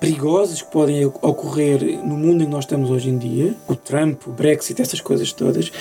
perigosas 0.00 0.62
que 0.62 0.70
podem 0.70 1.04
ocorrer 1.04 1.98
no 2.04 2.16
mundo 2.16 2.42
em 2.42 2.46
que 2.46 2.52
nós 2.52 2.64
estamos 2.64 2.90
hoje 2.90 3.10
em 3.10 3.18
dia, 3.18 3.54
o 3.68 3.74
Trump, 3.74 4.26
o 4.26 4.30
Brexit, 4.30 4.80
essas 4.80 5.00
coisas 5.00 5.32
todas, 5.32 5.72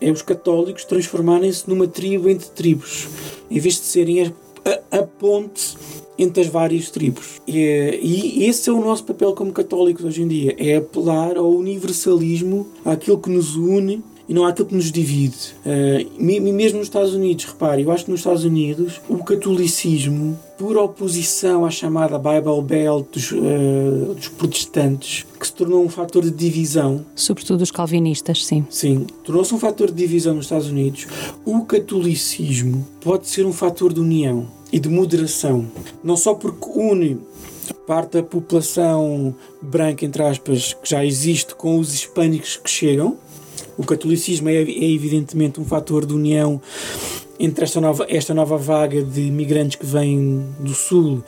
é 0.00 0.10
os 0.10 0.22
católicos 0.22 0.84
transformarem-se 0.84 1.68
numa 1.68 1.86
tribo 1.86 2.28
entre 2.28 2.48
tribos, 2.48 3.08
em 3.50 3.58
vez 3.58 3.74
de 3.74 3.86
serem 3.86 4.22
a, 4.22 4.32
a, 4.64 4.98
a 4.98 5.02
ponte 5.02 5.76
entre 6.18 6.42
as 6.42 6.48
várias 6.48 6.90
tribos. 6.90 7.40
E, 7.46 7.98
e, 8.02 8.44
esse 8.44 8.68
é 8.68 8.72
o 8.72 8.80
nosso 8.80 9.04
papel 9.04 9.32
como 9.34 9.52
católicos 9.52 10.04
hoje 10.04 10.22
em 10.22 10.28
dia: 10.28 10.54
é 10.58 10.76
apelar 10.76 11.38
ao 11.38 11.50
universalismo, 11.50 12.68
àquilo 12.84 13.18
que 13.18 13.30
nos 13.30 13.56
une 13.56 14.02
e 14.30 14.32
não 14.32 14.44
há 14.44 14.50
aquilo 14.50 14.68
que 14.68 14.76
nos 14.76 14.92
divide. 14.92 15.36
Uh, 15.66 16.22
mesmo 16.22 16.78
nos 16.78 16.86
Estados 16.86 17.12
Unidos, 17.12 17.46
repare, 17.46 17.82
eu 17.82 17.90
acho 17.90 18.04
que 18.04 18.12
nos 18.12 18.20
Estados 18.20 18.44
Unidos 18.44 19.00
o 19.08 19.18
catolicismo, 19.18 20.38
por 20.56 20.76
oposição 20.76 21.64
à 21.64 21.70
chamada 21.70 22.16
Bible 22.16 22.62
Belt 22.62 23.06
dos, 23.12 23.32
uh, 23.32 24.14
dos 24.14 24.28
protestantes, 24.28 25.26
que 25.38 25.44
se 25.44 25.52
tornou 25.52 25.84
um 25.84 25.88
fator 25.88 26.22
de 26.22 26.30
divisão. 26.30 27.04
Sobretudo 27.16 27.62
os 27.62 27.72
calvinistas, 27.72 28.46
sim. 28.46 28.64
Sim, 28.70 29.04
tornou-se 29.24 29.52
um 29.52 29.58
fator 29.58 29.88
de 29.88 29.96
divisão 29.96 30.34
nos 30.34 30.44
Estados 30.44 30.68
Unidos. 30.68 31.08
O 31.44 31.64
catolicismo 31.64 32.86
pode 33.00 33.26
ser 33.26 33.44
um 33.44 33.52
fator 33.52 33.92
de 33.92 33.98
união 33.98 34.46
e 34.72 34.78
de 34.78 34.88
moderação, 34.88 35.66
não 36.04 36.16
só 36.16 36.34
porque 36.34 36.70
une 36.78 37.18
parte 37.84 38.18
da 38.18 38.22
população 38.22 39.34
branca, 39.60 40.04
entre 40.04 40.22
aspas, 40.22 40.74
que 40.74 40.88
já 40.88 41.04
existe 41.04 41.56
com 41.56 41.80
os 41.80 41.92
hispânicos 41.92 42.56
que 42.56 42.70
chegam. 42.70 43.16
O 43.76 43.84
catolicismo 43.84 44.48
é, 44.48 44.54
é 44.54 44.90
evidentemente 44.90 45.60
um 45.60 45.64
fator 45.64 46.04
de 46.06 46.14
união 46.14 46.60
entre 47.40 47.64
esta 47.64 47.80
nova, 47.80 48.06
esta 48.08 48.34
nova 48.34 48.58
vaga 48.58 49.02
de 49.02 49.22
imigrantes 49.22 49.76
que 49.76 49.86
vêm 49.86 50.44
do 50.58 50.74
Sul 50.74 51.24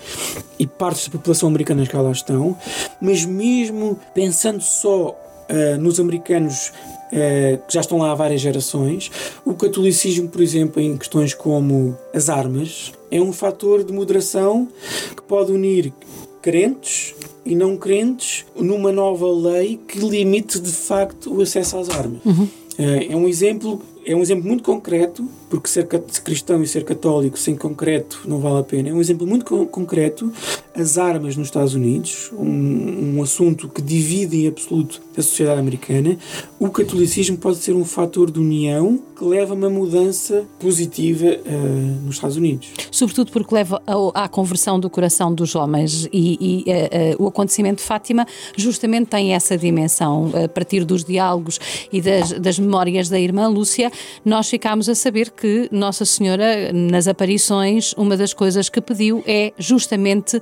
e 0.59 0.67
partes 0.67 1.09
da 1.09 1.13
população 1.13 1.49
americana 1.49 1.87
que 1.87 1.97
lá 1.97 2.13
estão, 2.13 2.57
mas 3.01 3.25
mesmo 3.25 3.99
pensando 4.15 4.61
só 4.61 5.09
uh, 5.09 5.79
nos 5.81 5.99
americanos 5.99 6.71
uh, 7.09 7.67
que 7.67 7.73
já 7.73 7.81
estão 7.81 7.97
lá 7.97 8.13
há 8.13 8.15
várias 8.15 8.43
gerações, 8.43 9.11
o 9.43 9.55
catolicismo, 9.55 10.29
por 10.29 10.43
exemplo, 10.43 10.83
em 10.83 10.99
questões 10.99 11.33
como 11.33 11.97
as 12.13 12.29
armas, 12.29 12.93
é 13.11 13.21
um 13.21 13.33
fator 13.33 13.83
de 13.83 13.93
moderação 13.93 14.69
que 15.17 15.23
pode 15.23 15.51
unir 15.51 15.95
crentes 16.43 17.15
e 17.45 17.55
não 17.55 17.77
crentes 17.77 18.45
numa 18.55 18.93
nova 18.93 19.27
lei 19.33 19.81
que 19.89 19.99
limite 19.99 20.61
de 20.61 20.73
facto 20.73 21.33
o 21.33 21.41
acesso 21.41 21.79
às 21.79 21.89
armas. 21.89 22.21
Uhum. 22.25 22.49
É 22.79 23.15
um 23.17 23.29
exemplo 23.29 23.81
é 24.05 24.15
um 24.15 24.21
exemplo 24.21 24.47
muito 24.47 24.65
concreto, 24.65 25.27
porque 25.53 25.69
ser 25.69 25.87
cristão 26.25 26.63
e 26.63 26.67
ser 26.67 26.83
católico 26.83 27.39
sem 27.39 27.55
concreto 27.55 28.23
não 28.25 28.39
vale 28.39 28.61
a 28.61 28.63
pena. 28.63 28.89
É 28.89 28.93
um 28.95 29.03
exemplo 29.03 29.27
muito 29.27 29.67
concreto. 29.67 30.33
As 30.75 30.97
armas 30.97 31.37
nos 31.37 31.49
Estados 31.49 31.75
Unidos, 31.75 32.31
um, 32.33 33.17
um 33.17 33.23
assunto 33.23 33.69
que 33.69 33.83
divide 33.83 34.45
em 34.45 34.49
absoluto 34.49 35.03
a 35.15 35.21
sociedade 35.21 35.61
americana. 35.61 36.17
O 36.59 36.71
catolicismo 36.71 37.37
pode 37.37 37.59
ser 37.59 37.75
um 37.75 37.85
fator 37.85 38.31
de 38.31 38.41
união 38.41 38.99
que 39.15 39.23
leva 39.23 39.53
a 39.53 39.57
uma 39.57 39.69
mudança 39.69 40.47
positiva 40.59 41.27
uh, 41.27 42.07
nos 42.07 42.15
Estados 42.15 42.39
Unidos. 42.39 42.71
Sobretudo 42.91 43.31
porque 43.31 43.55
leva 43.55 43.83
à 44.15 44.27
conversão 44.29 44.81
do 44.81 44.89
coração 44.89 45.35
dos 45.35 45.55
homens 45.55 46.09
e, 46.11 46.65
e 46.67 46.71
uh, 46.71 47.21
uh, 47.21 47.25
o 47.25 47.29
acontecimento 47.29 47.77
de 47.77 47.85
Fátima 47.85 48.27
justamente 48.57 49.09
tem 49.09 49.35
essa 49.35 49.59
dimensão. 49.59 50.31
A 50.43 50.49
partir 50.49 50.87
dos 50.87 51.05
diálogos 51.05 51.61
e 51.93 52.01
das, 52.01 52.33
das 52.33 52.59
memórias 52.59 53.11
da 53.11 53.21
irmã 53.21 53.49
Lúcia, 53.49 53.93
nós 54.25 54.49
ficámos 54.49 54.89
a 54.89 54.95
saber 54.95 55.31
que 55.31 55.42
Nossa 55.71 56.05
Senhora, 56.05 56.73
nas 56.73 57.09
aparições, 57.09 57.93
uma 57.95 58.17
das 58.17 58.33
coisas 58.33 58.69
que 58.69 58.81
pediu 58.81 59.23
é 59.27 59.53
justamente 59.59 60.41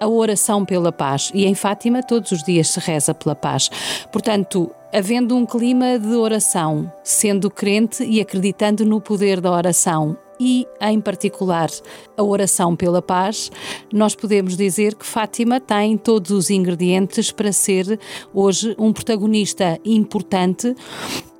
a 0.00 0.08
oração 0.08 0.64
pela 0.64 0.92
paz. 0.92 1.30
E 1.34 1.46
em 1.46 1.54
Fátima, 1.54 2.02
todos 2.02 2.32
os 2.32 2.42
dias 2.42 2.68
se 2.68 2.80
reza 2.80 3.14
pela 3.14 3.34
paz. 3.34 3.70
Portanto, 4.12 4.70
havendo 4.92 5.36
um 5.36 5.44
clima 5.44 5.98
de 5.98 6.14
oração, 6.14 6.90
sendo 7.02 7.50
crente 7.50 8.04
e 8.04 8.20
acreditando 8.20 8.84
no 8.84 9.00
poder 9.00 9.40
da 9.40 9.50
oração 9.50 10.16
e, 10.40 10.66
em 10.80 11.00
particular, 11.00 11.68
a 12.16 12.22
oração 12.22 12.76
pela 12.76 13.02
paz, 13.02 13.50
nós 13.92 14.14
podemos 14.14 14.56
dizer 14.56 14.94
que 14.94 15.04
Fátima 15.04 15.60
tem 15.60 15.96
todos 15.96 16.30
os 16.30 16.50
ingredientes 16.50 17.32
para 17.32 17.52
ser 17.52 17.98
hoje 18.32 18.74
um 18.78 18.92
protagonista 18.92 19.78
importante 19.84 20.74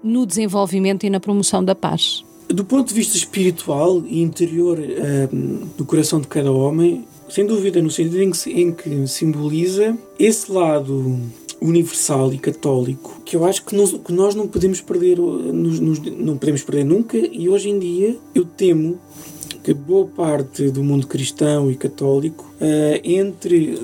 no 0.03 0.27
desenvolvimento 0.27 1.05
e 1.05 1.11
na 1.11 1.21
promoção 1.21 1.65
da 1.65 1.75
paz. 1.75 2.28
Do 2.49 2.65
ponto 2.65 2.89
de 2.89 2.95
vista 2.95 3.17
espiritual 3.17 4.03
e 4.07 4.23
interior 4.23 4.79
um, 4.79 5.69
do 5.77 5.85
coração 5.85 6.19
de 6.21 6.27
cada 6.27 6.51
homem, 6.51 7.05
sem 7.29 7.47
dúvida, 7.47 7.83
no 7.83 7.91
sentido 7.91 8.23
em 8.23 8.31
que, 8.31 8.51
em 8.51 8.73
que 8.73 9.07
simboliza 9.07 9.97
esse 10.19 10.51
lado 10.51 11.21
universal 11.61 12.33
e 12.33 12.39
católico 12.39 13.21
que 13.25 13.37
eu 13.37 13.45
acho 13.45 13.65
que, 13.65 13.75
nos, 13.75 13.93
que 13.93 14.13
nós 14.13 14.35
não 14.35 14.47
podemos 14.47 14.81
perder 14.81 15.19
nos, 15.19 15.81
nos, 15.81 15.99
não 15.99 16.39
podemos 16.39 16.63
perder 16.63 16.85
nunca 16.85 17.19
e 17.19 17.49
hoje 17.49 17.69
em 17.69 17.79
dia 17.81 18.17
eu 18.33 18.45
temo 18.45 18.99
que 19.63 19.75
boa 19.75 20.07
parte 20.07 20.71
do 20.71 20.83
mundo 20.85 21.07
cristão 21.07 21.71
e 21.71 21.75
católico 21.75 22.51
uh, 22.61 23.01
entre 23.03 23.79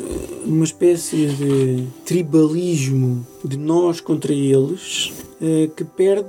uma 0.46 0.64
espécie 0.64 1.26
de 1.26 1.84
tribalismo 2.04 3.26
de 3.44 3.58
nós 3.58 4.00
contra 4.00 4.32
eles 4.32 5.12
que 5.76 5.84
perde 5.84 6.26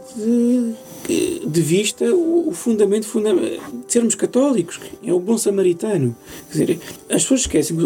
de 1.45 1.61
vista 1.61 2.05
o, 2.13 2.51
fundamento, 2.51 3.05
fundamento 3.05 3.61
de 3.85 3.91
sermos 3.91 4.15
católicos, 4.15 4.79
é 5.05 5.13
o 5.13 5.19
bom 5.19 5.37
samaritano. 5.37 6.15
Quer 6.51 6.51
dizer, 6.51 6.79
as 7.09 7.23
pessoas 7.23 7.41
esquecem 7.41 7.77
que 7.77 7.83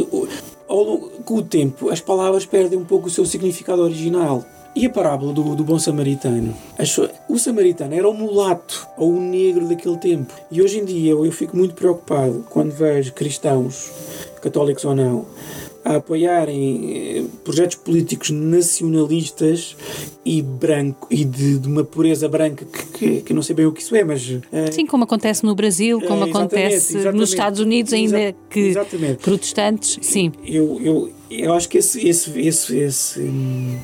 com 1.25 1.35
o 1.35 1.41
tempo 1.41 1.89
as 1.89 1.99
palavras 1.99 2.45
perdem 2.45 2.77
um 2.79 2.85
pouco 2.85 3.07
o 3.07 3.11
seu 3.11 3.25
significado 3.25 3.81
original. 3.81 4.45
E 4.75 4.85
a 4.85 4.89
parábola 4.89 5.33
do, 5.33 5.55
do 5.55 5.63
bom 5.63 5.79
samaritano? 5.79 6.55
O 7.27 7.39
samaritano 7.39 7.95
era 7.95 8.07
o 8.07 8.13
mulato 8.13 8.88
ou 8.97 9.13
o 9.13 9.19
negro 9.19 9.67
daquele 9.67 9.97
tempo. 9.97 10.31
E 10.51 10.61
hoje 10.61 10.79
em 10.79 10.85
dia 10.85 11.11
eu, 11.11 11.25
eu 11.25 11.31
fico 11.31 11.57
muito 11.57 11.73
preocupado 11.73 12.45
quando 12.49 12.71
vejo 12.71 13.11
cristãos, 13.13 13.91
católicos 14.41 14.85
ou 14.85 14.95
não, 14.95 15.25
a 15.89 15.96
apoiarem 15.96 16.91
eh, 16.93 17.24
projetos 17.43 17.75
políticos 17.77 18.29
nacionalistas 18.29 19.75
e 20.24 20.39
branco 20.39 21.08
e 21.10 21.25
de, 21.25 21.58
de 21.58 21.67
uma 21.67 21.84
pureza 21.84 22.29
branca 22.29 22.63
que, 22.63 22.86
que, 22.86 23.22
que, 23.22 23.34
não 23.34 23.41
sei 23.41 23.55
bem 23.55 23.65
o 23.65 23.72
que 23.72 23.81
isso 23.81 23.96
é, 23.96 24.03
mas 24.03 24.29
uh, 24.29 24.39
sim, 24.72 24.86
como 24.86 25.05
acontece 25.05 25.43
no 25.43 25.55
Brasil, 25.55 26.00
como 26.01 26.22
uh, 26.22 26.29
acontece 26.29 26.96
exatamente, 26.96 27.19
nos 27.19 27.29
Estados 27.31 27.60
Unidos, 27.60 27.91
ainda 27.91 28.22
exa 28.22 28.36
que 28.51 28.60
exatamente. 28.60 29.24
protestantes, 29.24 29.98
sim. 30.00 30.31
Eu, 30.46 30.79
eu, 30.79 31.12
eu 31.31 31.53
acho 31.53 31.67
que 31.67 31.79
esse, 31.79 32.08
esse, 32.08 32.39
esse, 32.39 32.77
esse 32.77 33.22
hum, 33.22 33.79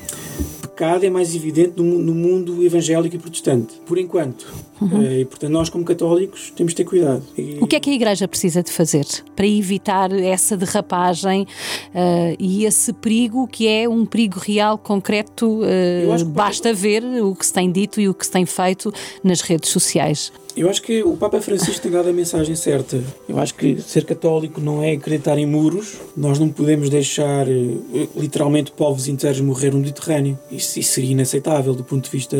pecado 0.62 1.04
é 1.04 1.10
mais 1.10 1.34
evidente 1.34 1.72
no, 1.76 1.82
no, 1.82 2.14
mundo 2.14 2.64
evangélico 2.64 3.16
e 3.16 3.18
protestante, 3.18 3.80
por 3.84 3.98
enquanto. 3.98 4.46
Uhum. 4.80 5.00
Uh, 5.00 5.12
e, 5.20 5.24
portanto, 5.24 5.50
nós, 5.50 5.68
como 5.68 5.84
católicos, 5.84 6.52
temos 6.54 6.72
de 6.72 6.76
ter 6.76 6.84
cuidado. 6.84 7.22
E... 7.36 7.58
O 7.60 7.66
que 7.66 7.76
é 7.76 7.80
que 7.80 7.90
a 7.90 7.94
Igreja 7.94 8.28
precisa 8.28 8.62
de 8.62 8.70
fazer 8.70 9.06
para 9.34 9.46
evitar 9.46 10.12
essa 10.12 10.56
derrapagem 10.56 11.42
uh, 11.42 12.36
e 12.38 12.64
esse 12.64 12.92
perigo 12.92 13.46
que 13.46 13.66
é 13.66 13.88
um 13.88 14.04
perigo 14.04 14.38
real, 14.38 14.78
concreto? 14.78 15.60
Uh, 15.60 16.24
basta 16.26 16.72
ver 16.72 17.02
o 17.22 17.34
que 17.34 17.46
se 17.46 17.52
tem 17.52 17.70
dito 17.70 18.00
e 18.00 18.08
o 18.08 18.14
que 18.14 18.26
se 18.26 18.32
tem 18.32 18.44
feito 18.46 18.92
nas 19.22 19.40
redes 19.40 19.70
sociais. 19.70 20.32
Eu 20.56 20.70
acho 20.70 20.80
que 20.80 21.02
o 21.02 21.18
Papa 21.18 21.38
Francisco 21.42 21.82
tem 21.82 21.92
dado 21.92 22.08
a 22.08 22.12
mensagem 22.14 22.56
certa. 22.56 23.02
Eu 23.28 23.38
acho 23.38 23.54
que 23.54 23.78
ser 23.82 24.06
católico 24.06 24.58
não 24.58 24.82
é 24.82 24.92
acreditar 24.92 25.36
em 25.36 25.44
muros. 25.44 25.98
Nós 26.16 26.38
não 26.38 26.48
podemos 26.48 26.88
deixar 26.88 27.46
eh, 27.46 28.08
literalmente 28.16 28.72
povos 28.72 29.06
inteiros 29.06 29.38
morrer 29.42 29.72
no 29.72 29.80
Mediterrâneo. 29.80 30.38
Isso, 30.50 30.78
isso 30.78 30.94
seria 30.94 31.12
inaceitável 31.12 31.74
do 31.74 31.84
ponto 31.84 32.04
de 32.04 32.10
vista 32.10 32.36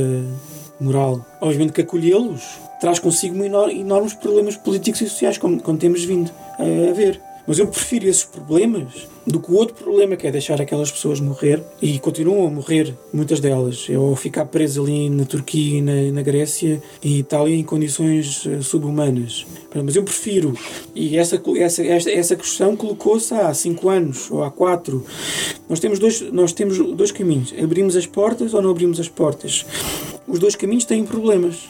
moral. 0.81 1.25
Obviamente 1.41 1.73
que 1.73 1.81
acolhê-los 1.81 2.43
traz 2.81 2.99
consigo 2.99 3.43
enormes 3.45 4.15
problemas 4.15 4.57
políticos 4.57 5.01
e 5.01 5.09
sociais, 5.09 5.39
como, 5.39 5.61
como 5.63 5.79
temos 5.79 6.05
vindo 6.05 6.31
a 6.59 6.93
ver. 6.93 7.21
Mas 7.47 7.61
eu 7.61 7.69
prefiro 7.69 8.09
esses 8.09 8.25
problemas 8.25 9.07
do 9.25 9.39
que 9.39 9.53
o 9.53 9.55
outro 9.55 9.75
problema 9.77 10.17
que 10.17 10.27
é 10.27 10.33
deixar 10.33 10.61
aquelas 10.61 10.91
pessoas 10.91 11.21
morrer 11.21 11.63
e 11.81 11.97
continuam 12.01 12.47
a 12.47 12.51
morrer, 12.51 12.93
muitas 13.13 13.39
delas, 13.39 13.89
ou 13.89 14.17
ficar 14.17 14.47
presas 14.47 14.83
ali 14.83 15.09
na 15.09 15.25
Turquia 15.25 15.81
na, 15.81 16.13
na 16.13 16.23
Grécia 16.23 16.83
e 17.03 17.21
Itália 17.21 17.55
em 17.55 17.63
condições 17.63 18.45
uh, 18.47 18.63
subhumanas. 18.63 19.47
Mas 19.85 19.95
eu 19.95 20.03
prefiro, 20.03 20.55
e 20.93 21.17
essa, 21.17 21.41
essa, 21.57 21.85
essa, 21.85 22.11
essa 22.11 22.37
questão 22.37 22.75
colocou-se 22.75 23.33
há 23.33 23.53
5 23.55 23.89
anos 23.89 24.31
ou 24.31 24.43
há 24.43 24.51
4. 24.51 25.05
Nós 25.69 25.79
temos, 25.79 26.01
dois, 26.01 26.21
nós 26.33 26.53
temos 26.53 26.79
dois 26.97 27.13
caminhos: 27.13 27.55
abrimos 27.63 27.95
as 27.95 28.07
portas 28.07 28.55
ou 28.55 28.63
não 28.63 28.71
abrimos 28.71 28.99
as 28.99 29.09
portas. 29.09 29.65
Os 30.27 30.39
dois 30.39 30.57
caminhos 30.57 30.85
têm 30.85 31.05
problemas. 31.05 31.69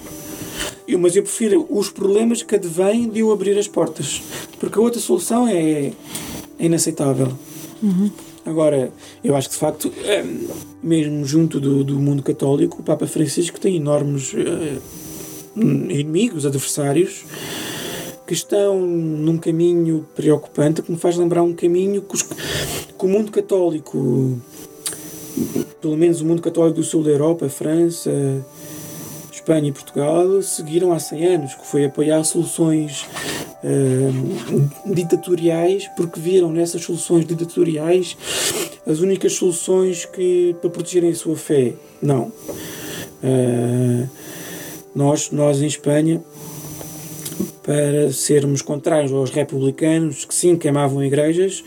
Eu, 0.86 0.98
mas 0.98 1.16
eu 1.16 1.22
prefiro 1.22 1.66
os 1.68 1.90
problemas 1.90 2.42
que 2.42 2.54
advêm 2.54 3.08
de 3.08 3.20
eu 3.20 3.32
abrir 3.32 3.58
as 3.58 3.68
portas. 3.68 4.22
Porque 4.58 4.78
a 4.78 4.82
outra 4.82 5.00
solução 5.00 5.46
é, 5.46 5.92
é 6.58 6.64
inaceitável. 6.64 7.32
Uhum. 7.82 8.10
Agora, 8.44 8.92
eu 9.24 9.34
acho 9.34 9.48
que 9.48 9.54
de 9.54 9.60
facto, 9.60 9.92
é, 10.04 10.24
mesmo 10.80 11.26
junto 11.26 11.58
do, 11.58 11.82
do 11.82 11.98
mundo 11.98 12.22
católico, 12.22 12.80
o 12.80 12.82
Papa 12.82 13.06
Francisco 13.06 13.58
tem 13.58 13.76
enormes 13.76 14.32
uh, 14.32 14.80
inimigos, 15.56 16.46
adversários, 16.46 17.24
que 18.24 18.34
estão 18.34 18.80
num 18.80 19.36
caminho 19.36 20.06
preocupante 20.14 20.82
que 20.82 20.92
me 20.92 20.98
faz 20.98 21.16
lembrar 21.16 21.42
um 21.42 21.52
caminho 21.52 22.02
que, 22.02 22.14
os, 22.14 22.22
que 22.22 23.04
o 23.04 23.08
mundo 23.08 23.32
católico, 23.32 24.38
pelo 25.80 25.96
menos 25.96 26.20
o 26.20 26.24
mundo 26.24 26.42
católico 26.42 26.76
do 26.76 26.84
sul 26.84 27.02
da 27.02 27.10
Europa, 27.10 27.48
França, 27.48 28.10
Espanha 29.32 29.68
e 29.68 29.72
Portugal 29.72 30.42
seguiram 30.42 30.92
há 30.92 30.98
100 30.98 31.26
anos, 31.26 31.54
que 31.54 31.66
foi 31.66 31.84
apoiar 31.84 32.24
soluções 32.24 33.06
uh, 33.62 34.92
ditatoriais, 34.94 35.88
porque 35.96 36.18
viram 36.18 36.50
nessas 36.50 36.82
soluções 36.82 37.26
ditatoriais 37.26 38.16
as 38.86 39.00
únicas 39.00 39.34
soluções 39.34 40.04
que, 40.04 40.54
para 40.60 40.70
protegerem 40.70 41.10
a 41.10 41.14
sua 41.14 41.36
fé. 41.36 41.74
Não. 42.00 42.32
Uh, 43.22 44.08
Nós, 44.96 45.30
nós 45.30 45.60
em 45.60 45.66
Espanha, 45.66 46.22
para 47.66 48.12
sermos 48.12 48.62
contrários 48.62 49.12
aos 49.12 49.30
republicanos 49.30 50.24
que 50.24 50.32
sim 50.32 50.56
queimavam 50.56 51.04
igrejas, 51.04 51.64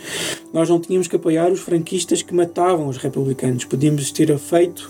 nós 0.54 0.70
não 0.70 0.80
tínhamos 0.80 1.10
que 1.10 1.18
apoiar 1.18 1.52
os 1.52 1.60
franquistas 1.60 2.22
que 2.22 2.34
matavam 2.34 2.88
os 2.88 2.96
republicanos. 2.96 3.66
Podíamos 3.66 4.10
ter 4.10 4.36
feito 4.40 4.90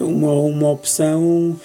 uma, 0.00 0.32
uma 0.32 0.70
opção 0.70 1.56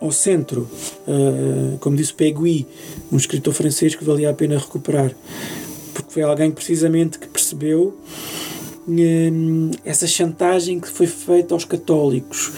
ao 0.00 0.10
centro, 0.10 0.66
uh, 1.06 1.76
como 1.78 1.94
disse 1.94 2.14
Pegui, 2.14 2.66
um 3.12 3.18
escritor 3.18 3.52
francês 3.52 3.94
que 3.94 4.02
valia 4.02 4.30
a 4.30 4.34
pena 4.34 4.58
recuperar, 4.58 5.14
porque 5.92 6.10
foi 6.10 6.22
alguém 6.22 6.50
precisamente 6.50 7.18
que 7.18 7.28
percebeu 7.28 7.94
uh, 8.88 9.70
essa 9.84 10.06
chantagem 10.06 10.80
que 10.80 10.88
foi 10.88 11.06
feita 11.06 11.52
aos 11.52 11.66
católicos, 11.66 12.50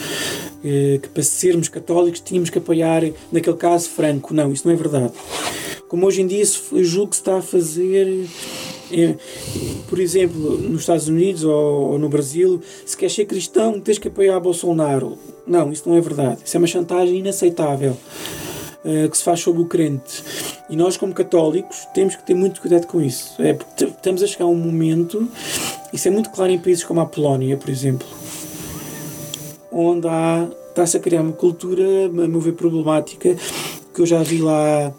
que 0.63 1.09
para 1.09 1.23
sermos 1.23 1.67
católicos 1.67 2.21
tínhamos 2.21 2.49
que 2.49 2.57
apoiar, 2.57 3.03
naquele 3.31 3.57
caso, 3.57 3.89
Franco. 3.89 4.33
Não, 4.33 4.51
isso 4.51 4.67
não 4.67 4.73
é 4.73 4.77
verdade. 4.77 5.11
Como 5.87 6.07
hoje 6.07 6.21
em 6.21 6.27
dia 6.27 6.43
eu 6.71 6.83
julgo 6.83 7.09
que 7.09 7.17
se 7.17 7.21
está 7.21 7.37
a 7.37 7.41
fazer 7.41 8.27
por 9.87 9.99
exemplo, 9.99 10.57
nos 10.57 10.81
Estados 10.81 11.07
Unidos 11.07 11.43
ou, 11.43 11.97
no 11.97 12.09
Brasil, 12.09 12.61
se 12.85 12.95
queres 12.95 13.13
ser 13.13 13.25
cristão, 13.25 13.79
tens 13.79 13.97
que 13.97 14.07
apoiar 14.07 14.39
Bolsonaro. 14.39 15.17
Não, 15.47 15.71
isso 15.71 15.87
não 15.87 15.95
é 15.95 16.01
verdade. 16.01 16.41
Isso 16.45 16.55
é 16.55 16.59
uma 16.59 16.67
chantagem 16.67 17.19
inaceitável 17.19 17.97
uh, 18.83 19.09
que 19.09 19.17
se 19.17 19.23
faz 19.23 19.39
sobre 19.39 19.61
o 19.61 19.65
crente. 19.65 20.23
E 20.69 20.75
nós, 20.75 20.95
como 20.95 21.13
católicos, 21.13 21.87
temos 21.93 22.15
que 22.15 22.23
ter 22.25 22.33
muito 22.33 22.61
cuidado 22.61 22.87
com 22.87 23.01
isso. 23.01 23.33
É 23.41 23.53
porque 23.53 23.85
estamos 23.85 24.21
a 24.21 24.27
chegar 24.27 24.45
a 24.45 24.47
um 24.47 24.55
momento, 24.55 25.27
isso 25.91 26.07
é 26.07 26.11
muito 26.11 26.29
claro 26.29 26.51
em 26.51 26.59
países 26.59 26.83
como 26.83 26.99
a 26.99 27.05
Polónia, 27.05 27.57
por 27.57 27.69
exemplo, 27.69 28.07
onde 29.73 30.07
há, 30.07 30.47
está-se 30.69 30.97
a 30.97 30.99
criar 30.99 31.21
uma 31.21 31.33
cultura, 31.33 32.05
a 32.05 32.09
meu 32.09 32.39
ver, 32.39 32.53
problemática, 32.53 33.35
que 33.93 34.01
eu 34.01 34.05
já 34.05 34.21
vi 34.23 34.37
lá 34.37 34.93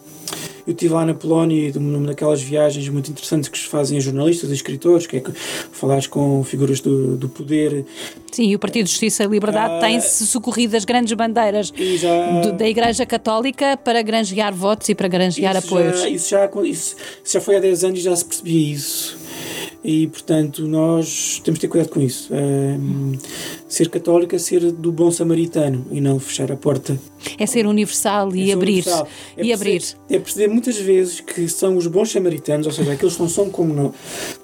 eu 0.66 0.72
estive 0.72 0.94
lá 0.94 1.04
na 1.04 1.12
Polónia, 1.12 1.72
numa 1.74 2.06
daquelas 2.06 2.40
viagens 2.40 2.88
muito 2.88 3.10
interessantes 3.10 3.50
que 3.50 3.58
fazem 3.58 4.00
jornalistas 4.00 4.50
e 4.50 4.54
escritores, 4.54 5.06
que 5.06 5.18
é 5.18 5.20
que 5.20 5.30
falares 5.32 6.06
com 6.06 6.42
figuras 6.42 6.80
do, 6.80 7.18
do 7.18 7.28
poder. 7.28 7.84
Sim, 8.32 8.48
e 8.48 8.54
o 8.54 8.58
Partido 8.58 8.84
de 8.84 8.90
Justiça 8.90 9.24
e 9.24 9.26
Liberdade 9.26 9.74
ah, 9.74 9.80
tem-se 9.80 10.26
socorrido 10.26 10.74
as 10.74 10.86
grandes 10.86 11.12
bandeiras 11.12 11.70
já, 11.98 12.40
do, 12.40 12.52
da 12.52 12.66
Igreja 12.66 13.04
Católica 13.04 13.76
para 13.76 14.00
granjear 14.00 14.54
votos 14.54 14.88
e 14.88 14.94
para 14.94 15.06
granjear 15.06 15.54
isso 15.54 15.66
apoios. 15.66 16.00
Já, 16.00 16.08
isso, 16.08 16.30
já, 16.30 16.46
isso, 16.46 16.96
isso 17.22 17.32
já 17.34 17.40
foi 17.42 17.56
há 17.56 17.60
10 17.60 17.84
anos 17.84 17.98
e 17.98 18.02
já 18.02 18.16
se 18.16 18.24
percebia 18.24 18.74
isso 18.74 19.23
e 19.84 20.06
portanto 20.06 20.66
nós 20.66 21.42
temos 21.44 21.58
de 21.58 21.66
ter 21.66 21.68
cuidado 21.68 21.90
com 21.90 22.00
isso. 22.00 22.32
Um, 22.32 23.12
ser 23.68 23.90
católico 23.90 24.34
é 24.34 24.38
ser 24.38 24.72
do 24.72 24.90
bom 24.90 25.10
samaritano 25.10 25.86
e 25.90 26.00
não 26.00 26.18
fechar 26.18 26.50
a 26.50 26.56
porta. 26.56 26.98
É 27.38 27.46
ser 27.46 27.66
universal 27.66 28.34
e 28.34 28.50
é 28.50 28.54
abrir. 28.54 28.72
Universal. 28.72 29.08
É 29.36 29.44
e 29.44 29.52
abrir. 29.52 29.82
É 30.08 30.18
perceber 30.18 30.48
muitas 30.48 30.78
vezes 30.78 31.20
que 31.20 31.46
são 31.48 31.76
os 31.76 31.86
bons 31.86 32.10
samaritanos, 32.10 32.66
ou 32.66 32.72
seja, 32.72 32.92
aqueles 32.92 33.14
que 33.14 33.20
não 33.20 33.28
são 33.28 33.50
como 33.50 33.74
nós, 33.74 33.92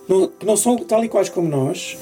não, 0.07 0.31
não 0.45 0.57
são 0.57 0.77
tal 0.77 1.03
e 1.03 1.09
quais 1.09 1.31
como 1.31 1.49
nós, 1.49 1.97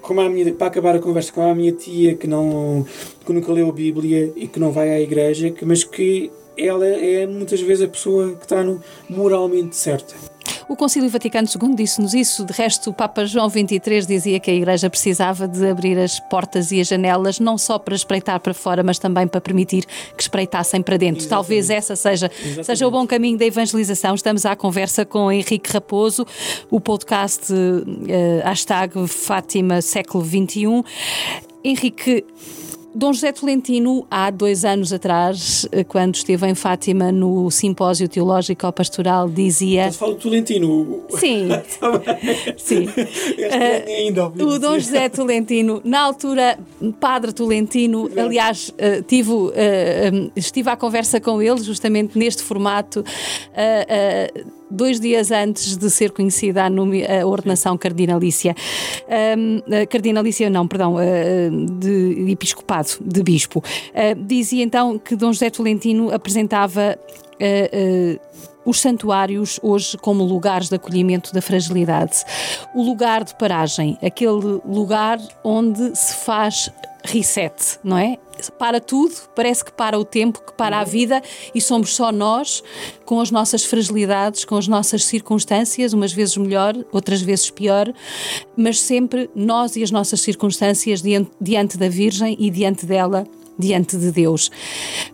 como 0.00 0.22
a 0.22 0.28
minha, 0.28 0.50
para 0.54 0.68
acabar 0.68 0.96
a 0.96 0.98
conversa 0.98 1.30
com 1.30 1.42
a 1.42 1.54
minha 1.54 1.72
tia 1.72 2.14
que 2.14 2.26
não 2.26 2.86
que 3.26 3.32
nunca 3.32 3.52
leu 3.52 3.68
a 3.68 3.72
Bíblia 3.72 4.32
e 4.34 4.48
que 4.48 4.58
não 4.58 4.72
vai 4.72 4.88
à 4.90 4.98
igreja, 4.98 5.50
que, 5.50 5.66
mas 5.66 5.84
que 5.84 6.30
ela 6.56 6.86
é 6.86 7.26
muitas 7.26 7.60
vezes 7.60 7.84
a 7.84 7.88
pessoa 7.88 8.34
que 8.34 8.44
está 8.44 8.64
no, 8.64 8.80
moralmente 9.08 9.76
certa. 9.76 10.14
O 10.68 10.76
Concílio 10.76 11.08
Vaticano 11.08 11.48
II 11.48 11.74
disse-nos 11.74 12.12
isso. 12.12 12.44
De 12.44 12.52
resto, 12.52 12.90
o 12.90 12.92
Papa 12.92 13.24
João 13.24 13.48
XXIII 13.48 14.04
dizia 14.06 14.38
que 14.38 14.50
a 14.50 14.54
Igreja 14.54 14.90
precisava 14.90 15.48
de 15.48 15.66
abrir 15.66 15.98
as 15.98 16.20
portas 16.20 16.70
e 16.70 16.78
as 16.78 16.86
janelas, 16.86 17.40
não 17.40 17.56
só 17.56 17.78
para 17.78 17.94
espreitar 17.94 18.38
para 18.38 18.52
fora, 18.52 18.82
mas 18.82 18.98
também 18.98 19.26
para 19.26 19.40
permitir 19.40 19.86
que 20.14 20.22
espreitassem 20.22 20.82
para 20.82 20.98
dentro. 20.98 21.22
Exatamente. 21.22 21.30
Talvez 21.30 21.70
essa 21.70 21.96
seja, 21.96 22.30
seja 22.62 22.86
o 22.86 22.90
bom 22.90 23.06
caminho 23.06 23.38
da 23.38 23.46
evangelização. 23.46 24.14
Estamos 24.14 24.44
à 24.44 24.54
conversa 24.54 25.06
com 25.06 25.32
Henrique 25.32 25.72
Raposo, 25.72 26.26
o 26.70 26.78
podcast 26.78 27.50
uh, 27.50 28.44
hashtag 28.44 29.08
Fátima 29.08 29.80
século 29.80 30.22
XXI. 30.22 30.84
Henrique, 31.64 32.26
Dom 32.98 33.12
José 33.12 33.30
Tolentino, 33.30 34.04
há 34.10 34.28
dois 34.28 34.64
anos 34.64 34.92
atrás, 34.92 35.68
eh, 35.70 35.84
quando 35.84 36.16
esteve 36.16 36.48
em 36.48 36.54
Fátima 36.56 37.12
no 37.12 37.48
simpósio 37.48 38.08
teológico 38.08 38.72
pastoral, 38.72 39.28
dizia. 39.28 39.84
Mas 39.84 39.96
fala 39.96 40.16
Tolentino. 40.16 41.04
Sim. 41.10 41.48
Sim. 42.58 42.88
Uh, 43.38 43.88
ainda 43.88 44.26
o 44.26 44.58
Dom 44.58 44.78
José 44.78 45.08
Tolentino, 45.08 45.80
na 45.84 46.00
altura, 46.00 46.58
Padre 46.98 47.32
Tolentino, 47.32 48.10
aliás, 48.16 48.70
uh, 48.70 49.02
tive, 49.02 49.30
uh, 49.30 49.52
estive 50.34 50.68
à 50.68 50.76
conversa 50.76 51.20
com 51.20 51.40
ele, 51.40 51.62
justamente 51.62 52.18
neste 52.18 52.42
formato 52.42 53.04
dois 54.70 55.00
dias 55.00 55.30
antes 55.30 55.76
de 55.76 55.90
ser 55.90 56.10
conhecida 56.10 56.62
a, 56.64 57.26
ordenação 57.26 57.76
cardinalícia. 57.76 58.54
Um, 59.36 59.60
cardinalícia, 59.86 60.50
não, 60.50 60.66
perdão, 60.66 60.96
uh, 60.96 61.66
de 61.78 62.30
episcopado, 62.30 62.88
de 63.00 63.22
bispo. 63.22 63.58
Uh, 63.60 64.14
dizia 64.24 64.62
então 64.62 64.98
que 64.98 65.16
Dom 65.16 65.32
José 65.32 65.50
Tolentino 65.50 66.12
apresentava. 66.12 66.98
Uh, 67.40 68.18
os 68.64 68.80
santuários 68.80 69.58
hoje 69.62 69.96
como 69.96 70.22
lugares 70.24 70.68
de 70.68 70.74
acolhimento 70.74 71.32
da 71.32 71.40
fragilidade. 71.40 72.22
O 72.74 72.82
lugar 72.82 73.24
de 73.24 73.34
paragem, 73.34 73.96
aquele 74.02 74.60
lugar 74.62 75.18
onde 75.42 75.96
se 75.96 76.14
faz 76.16 76.70
reset, 77.04 77.78
não 77.82 77.96
é? 77.96 78.18
Para 78.58 78.80
tudo, 78.80 79.14
parece 79.34 79.64
que 79.64 79.72
para 79.72 79.98
o 79.98 80.04
tempo, 80.04 80.40
que 80.44 80.52
para 80.52 80.78
a 80.78 80.84
vida 80.84 81.20
e 81.54 81.60
somos 81.60 81.94
só 81.94 82.12
nós, 82.12 82.62
com 83.04 83.20
as 83.20 83.30
nossas 83.30 83.64
fragilidades, 83.64 84.44
com 84.44 84.56
as 84.56 84.68
nossas 84.68 85.04
circunstâncias, 85.04 85.92
umas 85.92 86.12
vezes 86.12 86.36
melhor, 86.36 86.74
outras 86.92 87.20
vezes 87.20 87.50
pior, 87.50 87.92
mas 88.56 88.80
sempre 88.80 89.28
nós 89.34 89.76
e 89.76 89.82
as 89.82 89.90
nossas 89.90 90.20
circunstâncias 90.20 91.02
diante, 91.02 91.30
diante 91.40 91.76
da 91.76 91.88
Virgem 91.88 92.36
e 92.38 92.50
diante 92.50 92.86
dela 92.86 93.26
diante 93.58 93.96
de 93.96 94.12
Deus. 94.12 94.50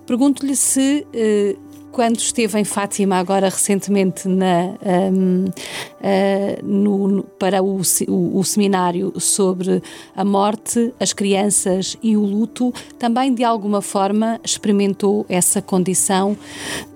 Pergunto-lhe 0.07 0.55
se 0.55 1.07
eh, 1.15 1.57
quando 1.95 2.19
esteve 2.19 2.59
em 2.59 2.65
Fátima, 2.65 3.19
agora 3.19 3.49
recentemente, 3.49 4.27
na, 4.27 4.75
um, 5.13 5.45
uh, 5.45 6.65
no, 6.65 7.09
no, 7.09 7.23
para 7.23 7.63
o, 7.63 7.81
o, 8.09 8.39
o, 8.39 8.45
seminário 8.45 9.13
sobre 9.21 9.81
a 10.17 10.25
morte, 10.25 10.93
as 10.99 11.13
crianças 11.13 11.97
e 12.03 12.17
o 12.17 12.21
luto, 12.25 12.75
também 12.99 13.33
de 13.33 13.45
alguma 13.45 13.81
forma 13.81 14.41
experimentou 14.43 15.25
essa 15.29 15.63
condição 15.63 16.37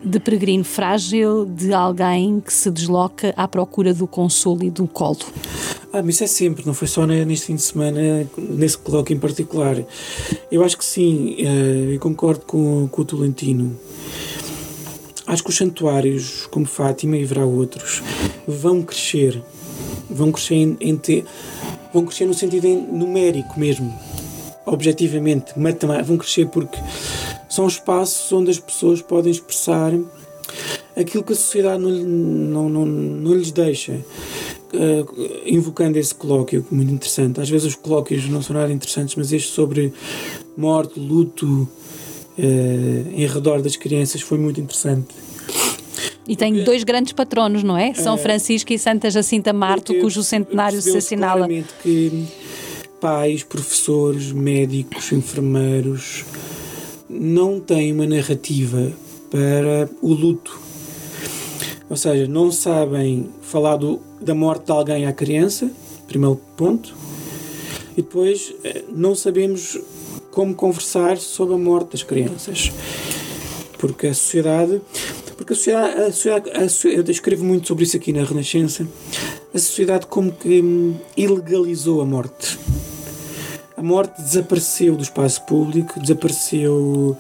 de 0.04 0.18
peregrino 0.18 0.64
frágil, 0.64 1.46
de 1.46 1.72
alguém 1.72 2.40
que 2.40 2.52
se 2.52 2.68
desloca 2.68 3.32
à 3.36 3.46
procura 3.46 3.94
do 3.94 4.06
consolo 4.08 4.64
e 4.64 4.70
do 4.70 4.88
colo. 4.88 5.18
Ah, 5.92 6.02
mas 6.02 6.16
isso 6.16 6.24
é 6.24 6.26
sempre, 6.26 6.66
não 6.66 6.74
foi 6.74 6.88
só 6.88 7.06
neste 7.06 7.46
fim 7.46 7.54
de 7.54 7.62
semana, 7.62 8.28
nesse 8.36 8.76
colóquio 8.76 9.14
em 9.14 9.20
particular. 9.20 9.76
Eu 10.50 10.64
acho 10.64 10.76
que 10.76 10.84
sim, 10.84 11.36
uh, 11.38 11.92
eu 11.92 12.00
concordo 12.00 12.44
com, 12.44 12.88
com 12.88 13.02
o 13.02 13.04
Tolentino. 13.04 13.78
Acho 15.28 15.44
que 15.44 15.50
os 15.50 15.56
santuários, 15.56 16.46
como 16.46 16.64
Fátima 16.64 17.14
e 17.18 17.22
haverá 17.22 17.44
outros, 17.44 18.02
vão 18.46 18.82
crescer. 18.82 19.42
Vão 20.08 20.32
crescer, 20.32 20.54
em, 20.54 20.76
em 20.80 20.98
vão 21.92 22.06
crescer 22.06 22.24
no 22.24 22.32
sentido 22.32 22.66
numérico 22.66 23.60
mesmo. 23.60 23.94
Objetivamente. 24.64 25.52
Vão 26.06 26.16
crescer 26.16 26.46
porque 26.46 26.78
são 27.46 27.68
espaços 27.68 28.32
onde 28.32 28.50
as 28.50 28.58
pessoas 28.58 29.02
podem 29.02 29.30
expressar 29.30 29.92
aquilo 30.96 31.22
que 31.22 31.34
a 31.34 31.36
sociedade 31.36 31.82
não, 31.82 31.90
não, 31.90 32.68
não, 32.70 32.86
não 32.86 33.34
lhes 33.34 33.52
deixa. 33.52 34.00
Uh, 34.72 35.40
invocando 35.44 35.98
esse 35.98 36.14
colóquio 36.14 36.64
muito 36.70 36.92
interessante. 36.92 37.38
Às 37.38 37.50
vezes 37.50 37.66
os 37.66 37.74
colóquios 37.74 38.26
não 38.30 38.40
são 38.40 38.56
nada 38.56 38.72
interessantes, 38.72 39.14
mas 39.14 39.30
este 39.30 39.52
sobre 39.52 39.92
morte, 40.56 40.98
luto, 40.98 41.68
em 42.38 43.26
redor 43.26 43.60
das 43.60 43.76
crianças 43.76 44.20
foi 44.20 44.38
muito 44.38 44.60
interessante. 44.60 45.08
E 46.28 46.36
tem 46.36 46.62
dois 46.62 46.84
grandes 46.84 47.14
patronos, 47.14 47.62
não 47.62 47.76
é? 47.76 47.94
São 47.94 48.14
uh, 48.14 48.18
Francisco 48.18 48.70
e 48.72 48.78
Santa 48.78 49.10
Jacinta 49.10 49.50
Marto, 49.52 49.94
cujo 49.94 50.22
centenário 50.22 50.80
se 50.82 50.96
assinala. 50.96 51.48
que 51.82 52.26
pais, 53.00 53.42
professores, 53.42 54.30
médicos, 54.30 55.10
enfermeiros 55.10 56.24
não 57.08 57.58
têm 57.58 57.92
uma 57.92 58.06
narrativa 58.06 58.92
para 59.30 59.88
o 60.02 60.12
luto. 60.12 60.60
Ou 61.88 61.96
seja, 61.96 62.26
não 62.26 62.52
sabem 62.52 63.30
falar 63.40 63.76
do, 63.76 63.98
da 64.20 64.34
morte 64.34 64.66
de 64.66 64.72
alguém 64.72 65.06
à 65.06 65.12
criança, 65.12 65.70
primeiro 66.06 66.38
ponto, 66.56 66.94
e 67.96 68.02
depois 68.02 68.52
eh, 68.62 68.84
não 68.90 69.14
sabemos 69.14 69.78
como 70.38 70.54
conversar 70.54 71.18
sobre 71.18 71.56
a 71.56 71.58
morte 71.58 71.94
das 71.94 72.04
crianças. 72.04 72.70
Porque 73.76 74.06
a 74.06 74.14
sociedade. 74.14 74.80
Porque 75.36 75.52
a 75.52 75.56
sociedade, 75.56 76.00
a 76.00 76.12
sociedade, 76.12 76.50
a 76.50 76.68
sociedade 76.68 77.08
eu 77.08 77.12
escrevo 77.12 77.44
muito 77.44 77.66
sobre 77.66 77.82
isso 77.82 77.96
aqui 77.96 78.12
na 78.12 78.22
Renascença. 78.22 78.86
A 79.52 79.58
sociedade 79.58 80.06
como 80.06 80.30
que 80.30 80.94
ilegalizou 81.16 82.00
a 82.00 82.06
morte. 82.06 82.56
A 83.76 83.82
morte 83.82 84.22
desapareceu 84.22 84.94
do 84.94 85.02
espaço 85.02 85.42
público, 85.42 85.98
desapareceu 85.98 87.16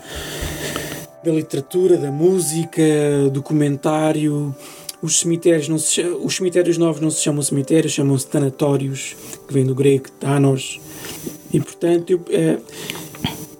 da 1.24 1.32
literatura, 1.32 1.96
da 1.96 2.12
música, 2.12 2.80
do 3.32 3.42
comentário. 3.42 4.54
Os 5.02 5.18
cemitérios, 5.18 5.68
não 5.68 5.78
se, 5.78 6.02
os 6.02 6.36
cemitérios 6.36 6.78
novos 6.78 7.00
não 7.00 7.10
se 7.10 7.20
chamam 7.20 7.42
cemitérios, 7.42 7.92
chamam-se 7.92 8.28
tanatórios, 8.28 9.16
que 9.48 9.52
vem 9.52 9.66
do 9.66 9.74
grego 9.74 10.08
tanos. 10.20 10.80
E 11.52 11.60
portanto, 11.60 12.10
eu, 12.10 12.20
é, 12.30 12.58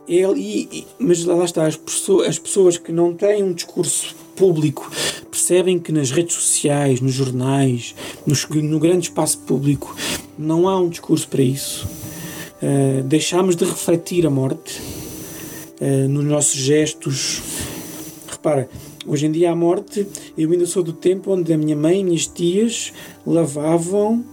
é, 0.09 0.23
e, 0.37 0.87
mas 0.99 1.25
lá 1.25 1.45
está, 1.45 1.67
as 1.67 1.77
pessoas, 1.77 2.29
as 2.29 2.39
pessoas 2.39 2.79
que 2.79 2.91
não 2.91 3.13
têm 3.13 3.43
um 3.43 3.53
discurso 3.53 4.17
público 4.35 4.91
percebem 5.31 5.79
que 5.79 5.93
nas 5.93 6.11
redes 6.11 6.35
sociais, 6.35 7.01
nos 7.01 7.13
jornais, 7.13 7.95
nos, 8.27 8.49
no 8.49 8.79
grande 8.79 9.09
espaço 9.09 9.39
público, 9.41 9.95
não 10.39 10.67
há 10.67 10.81
um 10.81 10.89
discurso 10.89 11.29
para 11.29 11.43
isso. 11.43 11.87
Uh, 12.63 13.03
deixamos 13.03 13.55
de 13.55 13.65
refletir 13.65 14.27
a 14.27 14.31
morte 14.31 14.81
uh, 15.81 16.09
nos 16.09 16.25
nossos 16.25 16.57
gestos. 16.57 17.43
Repara, 18.27 18.69
hoje 19.07 19.27
em 19.27 19.31
dia 19.31 19.51
a 19.51 19.57
morte, 19.57 20.07
eu 20.37 20.51
ainda 20.51 20.67
sou 20.67 20.83
do 20.83 20.93
tempo 20.93 21.33
onde 21.33 21.53
a 21.53 21.59
minha 21.59 21.77
mãe 21.77 22.01
e 22.01 22.05
minhas 22.05 22.27
tias 22.27 22.93
lavavam 23.27 24.25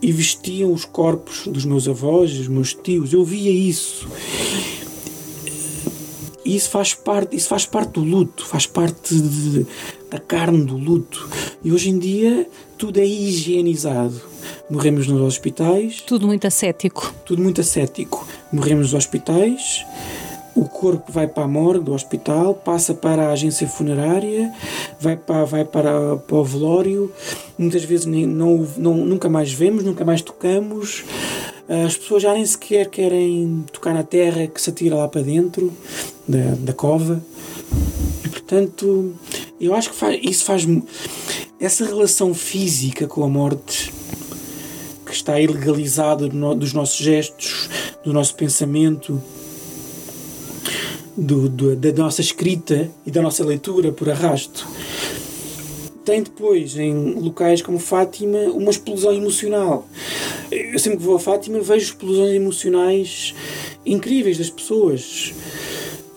e 0.00 0.12
vestiam 0.12 0.72
os 0.72 0.84
corpos 0.84 1.46
dos 1.46 1.64
meus 1.64 1.88
avós, 1.88 2.36
dos 2.36 2.48
meus 2.48 2.74
tios. 2.74 3.12
Eu 3.12 3.24
via 3.24 3.50
isso. 3.50 4.08
E 6.48 6.56
isso 6.56 6.70
faz 6.70 6.94
parte, 6.94 7.36
isso 7.36 7.46
faz 7.46 7.66
parte 7.66 7.90
do 7.90 8.00
luto, 8.00 8.46
faz 8.46 8.66
parte 8.66 9.14
de, 9.14 9.66
da 10.10 10.18
carne 10.18 10.64
do 10.64 10.78
luto. 10.78 11.28
E 11.62 11.70
hoje 11.70 11.90
em 11.90 11.98
dia 11.98 12.48
tudo 12.78 12.98
é 12.98 13.04
higienizado. 13.04 14.18
Morremos 14.70 15.06
nos 15.06 15.20
hospitais. 15.20 16.00
Tudo 16.06 16.26
muito 16.26 16.46
ascético. 16.46 17.12
Tudo 17.26 17.42
muito 17.42 17.60
ascético. 17.60 18.26
Morremos 18.50 18.92
nos 18.92 18.94
hospitais, 18.94 19.84
o 20.54 20.64
corpo 20.64 21.12
vai 21.12 21.28
para 21.28 21.44
a 21.44 21.48
morgue 21.48 21.84
do 21.84 21.92
hospital, 21.92 22.54
passa 22.54 22.94
para 22.94 23.28
a 23.28 23.32
agência 23.32 23.68
funerária, 23.68 24.50
vai 24.98 25.18
para, 25.18 25.44
vai 25.44 25.64
para, 25.66 26.16
para 26.16 26.36
o 26.36 26.44
velório. 26.44 27.12
Muitas 27.58 27.84
vezes 27.84 28.06
nem, 28.06 28.26
não, 28.26 28.66
não, 28.78 28.94
nunca 28.94 29.28
mais 29.28 29.52
vemos, 29.52 29.84
nunca 29.84 30.02
mais 30.02 30.22
tocamos. 30.22 31.04
As 31.68 31.96
pessoas 31.96 32.22
já 32.22 32.32
nem 32.32 32.46
sequer 32.46 32.88
querem 32.88 33.64
tocar 33.70 33.92
na 33.92 34.02
terra 34.02 34.46
que 34.46 34.60
se 34.60 34.70
atira 34.70 34.96
lá 34.96 35.06
para 35.06 35.20
dentro 35.20 35.70
da, 36.26 36.54
da 36.58 36.72
cova. 36.72 37.22
E 38.24 38.28
portanto, 38.28 39.14
eu 39.60 39.74
acho 39.74 39.90
que 39.90 39.96
faz, 39.96 40.18
isso 40.22 40.44
faz. 40.46 40.66
Essa 41.60 41.84
relação 41.84 42.32
física 42.32 43.06
com 43.06 43.22
a 43.22 43.28
morte 43.28 43.92
que 45.04 45.12
está 45.12 45.38
ilegalizada 45.38 46.28
dos 46.28 46.72
nossos 46.72 46.96
gestos, 46.96 47.68
do 48.02 48.12
nosso 48.14 48.34
pensamento, 48.34 49.20
do, 51.16 51.48
do, 51.48 51.76
da 51.76 51.92
nossa 51.92 52.22
escrita 52.22 52.90
e 53.04 53.10
da 53.10 53.20
nossa 53.20 53.44
leitura 53.44 53.92
por 53.92 54.08
arrasto 54.08 54.66
tem 56.08 56.22
depois, 56.22 56.74
em 56.78 57.12
locais 57.16 57.60
como 57.60 57.78
Fátima, 57.78 58.38
uma 58.54 58.70
explosão 58.70 59.12
emocional. 59.12 59.86
Eu 60.50 60.78
sempre 60.78 60.98
que 60.98 61.04
vou 61.04 61.16
a 61.16 61.20
Fátima 61.20 61.60
vejo 61.60 61.84
explosões 61.84 62.34
emocionais 62.34 63.34
incríveis 63.84 64.38
das 64.38 64.50
pessoas. 64.50 65.32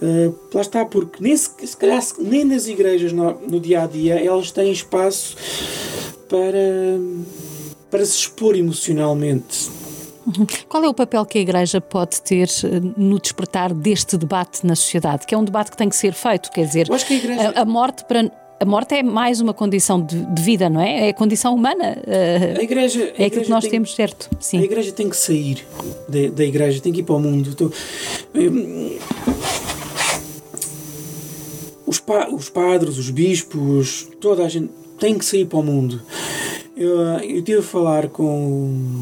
Uh, 0.01 0.35
lá 0.53 0.61
está, 0.61 0.83
porque 0.83 1.21
nem, 1.21 1.35
se, 1.35 1.49
se 1.63 1.77
calhar, 1.77 2.01
nem 2.17 2.43
nas 2.43 2.67
igrejas 2.67 3.13
no, 3.13 3.39
no, 3.47 3.59
dia 3.59 3.83
a 3.83 3.87
dia 3.87 4.19
elas 4.19 4.49
têm 4.49 4.71
espaço 4.71 5.37
para, 6.27 6.99
para 7.89 8.03
se 8.03 8.17
expor 8.17 8.55
emocionalmente. 8.55 9.69
Uhum. 10.25 10.47
Qual 10.67 10.83
é 10.83 10.89
o 10.89 10.93
papel 10.93 11.25
que 11.25 11.37
a 11.37 11.41
Igreja 11.41 11.81
pode 11.81 12.21
ter 12.21 12.47
eh, 12.63 12.79
no 12.95 13.19
despertar 13.19 13.73
deste 13.73 14.17
debate 14.17 14.65
na 14.65 14.75
sociedade? 14.75 15.25
Que 15.25 15.35
é 15.35 15.37
um 15.37 15.43
debate 15.43 15.71
que 15.71 15.77
tem 15.77 15.89
que 15.89 15.95
ser 15.95 16.13
feito, 16.13 16.51
quer 16.51 16.65
dizer, 16.65 16.87
a, 16.91 17.13
igreja... 17.13 17.53
a, 17.55 17.61
a 17.61 17.65
morte 17.65 18.05
para 18.05 18.31
a 18.61 18.65
morte 18.65 18.93
é 18.93 19.01
mais 19.01 19.41
uma 19.41 19.55
condição 19.55 19.99
de, 19.99 20.23
de, 20.23 20.41
vida, 20.43 20.69
não 20.69 20.79
é? 20.79 21.07
É 21.07 21.09
a 21.09 21.13
condição 21.15 21.55
humana. 21.55 21.97
Uh, 22.05 22.59
a 22.59 22.63
igreja, 22.63 23.11
a 23.17 23.23
é 23.23 23.25
aquilo 23.25 23.43
que 23.43 23.49
nós 23.49 23.63
tem, 23.63 23.71
temos, 23.71 23.95
certo? 23.95 24.29
Sim. 24.39 24.59
A 24.59 24.61
igreja 24.61 24.91
tem 24.91 25.09
que 25.09 25.17
sair 25.17 25.65
da, 26.07 26.29
da 26.29 26.45
igreja, 26.45 26.79
tem 26.79 26.93
que 26.93 26.99
ir 26.99 27.03
para 27.03 27.15
o 27.15 27.19
mundo. 27.19 27.49
Então, 27.49 27.71
os, 31.87 31.99
pa, 31.99 32.29
os 32.29 32.49
padres, 32.49 32.99
os 32.99 33.09
bispos, 33.09 34.07
toda 34.21 34.45
a 34.45 34.47
gente 34.47 34.69
tem 34.99 35.17
que 35.17 35.25
sair 35.25 35.45
para 35.45 35.57
o 35.57 35.63
mundo. 35.63 35.99
Eu, 36.77 36.99
eu 36.99 37.39
estive 37.39 37.57
a 37.57 37.63
falar 37.63 38.09
com 38.09 39.01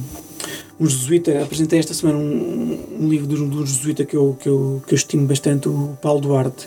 um 0.80 0.88
jesuíta, 0.88 1.44
apresentei 1.44 1.80
esta 1.80 1.94
semana 1.94 2.18
um, 2.18 2.80
um 3.02 3.10
livro 3.10 3.28
de 3.28 3.36
um, 3.36 3.50
de 3.50 3.58
um 3.58 3.66
jesuíta 3.66 4.06
que 4.06 4.16
eu, 4.16 4.38
que, 4.40 4.48
eu, 4.48 4.82
que 4.88 4.94
eu 4.94 4.96
estimo 4.96 5.28
bastante, 5.28 5.68
o 5.68 5.98
Paulo 6.02 6.22
Duarte 6.22 6.66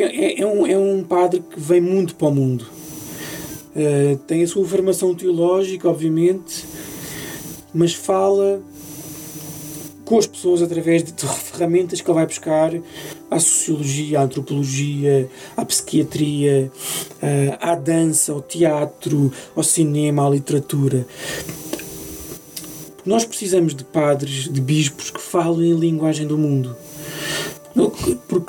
porque 0.00 0.02
é, 0.02 0.40
é, 0.40 0.46
um, 0.46 0.66
é 0.66 0.78
um 0.78 1.04
padre 1.04 1.40
que 1.40 1.60
vem 1.60 1.80
muito 1.80 2.14
para 2.14 2.28
o 2.28 2.34
mundo. 2.34 2.66
Uh, 3.76 4.16
tem 4.26 4.42
a 4.42 4.48
sua 4.48 4.66
formação 4.66 5.14
teológica, 5.14 5.88
obviamente, 5.88 6.64
mas 7.72 7.92
fala 7.92 8.62
com 10.04 10.18
as 10.18 10.26
pessoas 10.26 10.62
através 10.62 11.04
de 11.04 11.12
ferramentas 11.26 12.00
que 12.00 12.10
ele 12.10 12.16
vai 12.16 12.26
buscar 12.26 12.72
à 13.30 13.38
sociologia, 13.38 14.20
à 14.20 14.22
antropologia, 14.24 15.28
à 15.56 15.64
psiquiatria, 15.64 16.72
à 17.60 17.76
dança, 17.76 18.32
ao 18.32 18.40
teatro, 18.40 19.32
ao 19.54 19.62
cinema, 19.62 20.26
à 20.26 20.30
literatura. 20.30 21.06
Nós 23.06 23.24
precisamos 23.24 23.72
de 23.72 23.84
padres, 23.84 24.48
de 24.48 24.60
bispos 24.60 25.10
que 25.10 25.20
falem 25.20 25.72
a 25.72 25.76
linguagem 25.76 26.26
do 26.26 26.36
mundo 26.36 26.74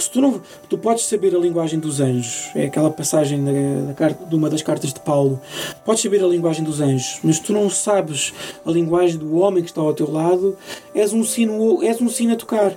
porque 0.01 0.03
se 0.03 0.09
tu 0.11 0.21
não 0.21 0.41
tu 0.67 0.77
podes 0.77 1.05
saber 1.05 1.35
a 1.35 1.39
linguagem 1.39 1.79
dos 1.79 1.99
anjos, 1.99 2.49
é 2.55 2.65
aquela 2.65 2.89
passagem 2.89 3.43
da, 3.43 3.93
da, 3.93 4.09
de 4.09 4.35
uma 4.35 4.49
das 4.49 4.61
cartas 4.61 4.91
de 4.93 4.99
Paulo, 4.99 5.39
podes 5.85 6.01
saber 6.01 6.23
a 6.23 6.27
linguagem 6.27 6.63
dos 6.63 6.81
anjos, 6.81 7.19
mas 7.23 7.39
tu 7.39 7.53
não 7.53 7.69
sabes 7.69 8.33
a 8.65 8.71
linguagem 8.71 9.17
do 9.17 9.35
homem 9.35 9.63
que 9.63 9.69
está 9.69 9.81
ao 9.81 9.93
teu 9.93 10.09
lado, 10.11 10.57
és 10.95 11.13
um 11.13 11.23
sino, 11.23 11.83
és 11.83 12.01
um 12.01 12.09
sino 12.09 12.33
a 12.33 12.35
tocar. 12.35 12.75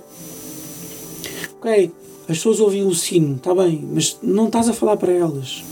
Ok, 1.57 1.91
as 2.23 2.37
pessoas 2.37 2.59
ouvem 2.59 2.83
o 2.83 2.93
sino, 2.93 3.37
está 3.37 3.55
bem, 3.55 3.87
mas 3.91 4.17
não 4.21 4.45
estás 4.45 4.69
a 4.69 4.73
falar 4.73 4.97
para 4.97 5.11
elas. 5.11 5.63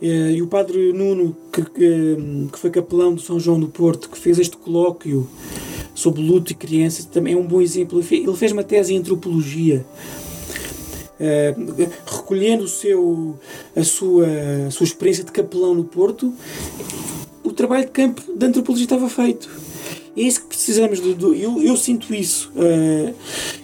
E 0.00 0.40
o 0.42 0.46
padre 0.46 0.92
Nuno, 0.92 1.34
que, 1.52 1.62
que, 1.62 2.16
que 2.52 2.58
foi 2.58 2.70
capelão 2.70 3.14
do 3.14 3.20
São 3.20 3.40
João 3.40 3.58
do 3.58 3.68
Porto, 3.68 4.10
que 4.10 4.18
fez 4.18 4.38
este 4.38 4.56
colóquio 4.56 5.26
sobre 5.96 6.20
luto 6.20 6.52
e 6.52 6.54
crianças, 6.54 7.06
também 7.06 7.32
é 7.32 7.36
um 7.36 7.46
bom 7.46 7.60
exemplo. 7.60 7.98
Ele 7.98 8.36
fez 8.36 8.52
uma 8.52 8.62
tese 8.62 8.94
em 8.94 8.98
antropologia. 8.98 9.84
Uh, 11.18 11.88
recolhendo 12.04 12.64
o 12.64 12.68
seu, 12.68 13.38
a, 13.74 13.82
sua, 13.82 14.26
a 14.66 14.70
sua 14.70 14.84
experiência 14.84 15.24
de 15.24 15.32
capelão 15.32 15.74
no 15.74 15.84
Porto, 15.84 16.32
o 17.42 17.52
trabalho 17.52 17.86
de 17.86 17.90
campo 17.90 18.22
da 18.34 18.46
antropologia 18.46 18.84
estava 18.84 19.08
feito. 19.08 19.48
É 20.16 20.20
isso 20.20 20.42
que 20.42 20.48
precisamos. 20.48 21.00
Eu, 21.00 21.62
eu 21.62 21.76
sinto 21.76 22.14
isso. 22.14 22.52
Uh, 22.54 23.14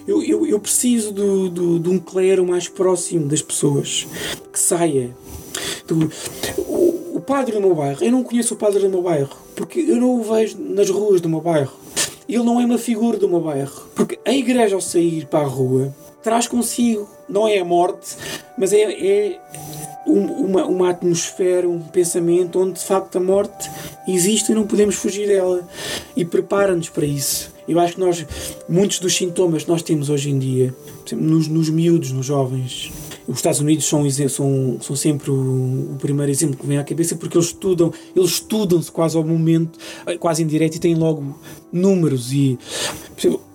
eu, 0.07 0.23
eu, 0.23 0.47
eu, 0.47 0.59
preciso 0.59 1.11
do, 1.11 1.79
de 1.79 1.89
um 1.89 1.99
clero 1.99 2.45
mais 2.45 2.67
próximo 2.67 3.27
das 3.27 3.41
pessoas, 3.41 4.07
que 4.51 4.59
saia. 4.59 5.15
Do, 5.87 6.11
o, 6.57 7.17
o 7.17 7.21
padre 7.21 7.53
do 7.53 7.61
meu 7.61 7.75
bairro, 7.75 8.03
eu 8.03 8.11
não 8.11 8.23
conheço 8.23 8.53
o 8.53 8.57
padre 8.57 8.79
do 8.79 8.89
meu 8.89 9.01
bairro, 9.01 9.35
porque 9.55 9.79
eu 9.79 9.97
não 9.97 10.19
o 10.19 10.23
vejo 10.23 10.57
nas 10.59 10.89
ruas 10.89 11.21
do 11.21 11.29
meu 11.29 11.41
bairro 11.41 11.83
ele 12.27 12.43
não 12.43 12.59
é 12.59 12.65
uma 12.65 12.77
figura 12.77 13.17
do 13.17 13.29
meu 13.29 13.41
bairro. 13.41 13.87
Porque 13.95 14.19
a 14.25 14.33
igreja, 14.33 14.75
ao 14.75 14.81
sair 14.81 15.25
para 15.25 15.45
a 15.45 15.47
rua, 15.47 15.93
traz 16.23 16.47
consigo, 16.47 17.09
não 17.27 17.47
é 17.47 17.59
a 17.59 17.65
morte, 17.65 18.15
mas 18.57 18.71
é, 18.73 18.81
é 18.81 19.39
uma, 20.05 20.65
uma 20.65 20.89
atmosfera, 20.89 21.67
um 21.67 21.79
pensamento 21.79 22.59
onde 22.59 22.79
de 22.79 22.85
facto 22.85 23.17
a 23.17 23.19
morte 23.19 23.69
existe 24.07 24.51
e 24.51 24.55
não 24.55 24.65
podemos 24.65 24.95
fugir 24.95 25.27
dela. 25.27 25.67
E 26.15 26.25
prepara-nos 26.25 26.89
para 26.89 27.05
isso. 27.05 27.51
Eu 27.67 27.79
acho 27.79 27.93
que 27.93 27.99
nós, 27.99 28.25
muitos 28.67 28.99
dos 28.99 29.15
sintomas 29.15 29.63
que 29.63 29.69
nós 29.69 29.81
temos 29.81 30.09
hoje 30.09 30.29
em 30.29 30.37
dia, 30.37 30.73
nos, 31.13 31.47
nos 31.47 31.69
miúdos, 31.69 32.11
nos 32.11 32.25
jovens, 32.25 32.91
os 33.27 33.37
Estados 33.37 33.59
Unidos 33.59 33.85
são, 33.85 34.09
são, 34.09 34.77
são 34.81 34.95
sempre 34.95 35.31
o, 35.31 35.93
o, 35.93 35.97
primeiro 35.99 36.31
exemplo 36.31 36.57
que 36.57 36.65
vem 36.65 36.77
à 36.77 36.83
cabeça 36.83 37.15
porque 37.15 37.37
eles 37.37 37.47
estudam, 37.47 37.91
eles 38.15 38.31
estudam-se 38.31 38.91
quase 38.91 39.15
ao 39.15 39.23
momento, 39.23 39.79
quase 40.19 40.43
em 40.43 40.47
direto 40.47 40.75
e 40.75 40.79
têm 40.79 40.95
logo 40.95 41.37
números 41.71 42.33
e 42.33 42.57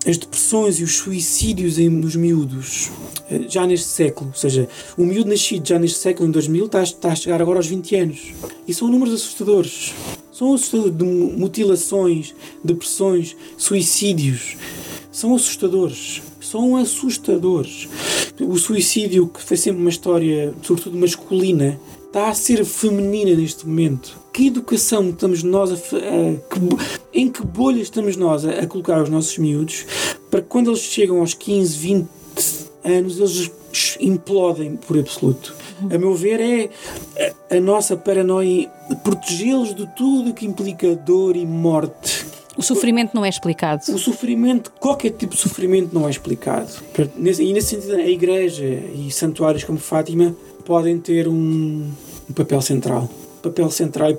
as 0.06 0.16
depressões 0.16 0.80
e 0.80 0.84
os 0.84 0.96
suicídios 0.96 1.78
em, 1.78 1.88
nos 1.88 2.16
miúdos 2.16 2.90
eh, 3.30 3.42
já 3.48 3.66
neste 3.66 3.88
século, 3.88 4.30
ou 4.30 4.38
seja, 4.38 4.68
o 4.96 5.04
miúdo 5.04 5.28
nascido 5.28 5.66
já 5.66 5.78
neste 5.78 5.98
século, 5.98 6.28
em 6.28 6.32
2000, 6.32 6.64
está, 6.66 6.82
está 6.82 7.12
a 7.12 7.14
chegar 7.14 7.42
agora 7.42 7.58
aos 7.58 7.66
20 7.66 7.96
anos. 7.96 8.32
E 8.66 8.72
são 8.72 8.88
números 8.88 9.14
assustadores. 9.14 9.92
São 10.32 10.54
assustadores 10.54 10.96
de 10.96 11.04
mutilações, 11.04 12.34
depressões, 12.64 13.36
suicídios. 13.56 14.56
São 15.12 15.34
assustadores 15.34 16.22
são 16.48 16.76
assustadores. 16.76 17.88
O 18.40 18.56
suicídio, 18.56 19.28
que 19.28 19.42
foi 19.42 19.56
sempre 19.56 19.80
uma 19.80 19.90
história, 19.90 20.54
sobretudo 20.62 20.96
masculina, 20.96 21.78
está 22.06 22.28
a 22.28 22.34
ser 22.34 22.64
feminina 22.64 23.34
neste 23.34 23.66
momento. 23.66 24.18
Que 24.32 24.46
educação 24.46 25.10
estamos 25.10 25.42
nós 25.42 25.72
a, 25.72 25.74
a 25.74 25.78
que, 25.78 26.60
em 27.12 27.28
que 27.28 27.44
bolha 27.44 27.80
estamos 27.80 28.16
nós 28.16 28.44
a, 28.44 28.50
a, 28.50 28.66
colocar 28.66 29.02
os 29.02 29.08
nossos 29.08 29.36
miúdos 29.38 29.84
para 30.30 30.40
que 30.40 30.48
quando 30.48 30.70
eles 30.70 30.80
chegam 30.80 31.20
aos 31.20 31.34
15, 31.34 31.76
20, 31.76 32.08
anos, 32.84 33.18
eles 33.18 33.50
implodem 34.00 34.76
por 34.76 34.98
absoluto. 34.98 35.54
A 35.90 35.98
meu 35.98 36.14
ver, 36.14 36.40
é 36.40 36.70
a, 37.50 37.56
a 37.56 37.60
nossa 37.60 37.96
paranoia 37.96 38.68
protegê-los 39.04 39.74
de 39.74 39.86
tudo 39.94 40.34
que 40.34 40.46
implica 40.46 40.94
dor 40.96 41.36
e 41.36 41.46
morte. 41.46 42.17
O 42.58 42.62
sofrimento 42.62 43.12
não 43.14 43.24
é 43.24 43.28
explicado. 43.28 43.84
O 43.94 43.98
sofrimento, 43.98 44.72
qualquer 44.80 45.10
tipo 45.12 45.36
de 45.36 45.40
sofrimento 45.40 45.94
não 45.94 46.08
é 46.08 46.10
explicado. 46.10 46.68
E 47.16 47.52
nesse 47.52 47.68
sentido, 47.68 47.94
a 47.94 48.08
Igreja 48.08 48.64
e 48.64 49.12
santuários 49.12 49.62
como 49.62 49.78
Fátima 49.78 50.34
podem 50.64 50.98
ter 50.98 51.28
um, 51.28 51.88
um 52.28 52.32
papel 52.34 52.60
central. 52.60 53.08
Papel 53.40 53.70
central, 53.70 54.12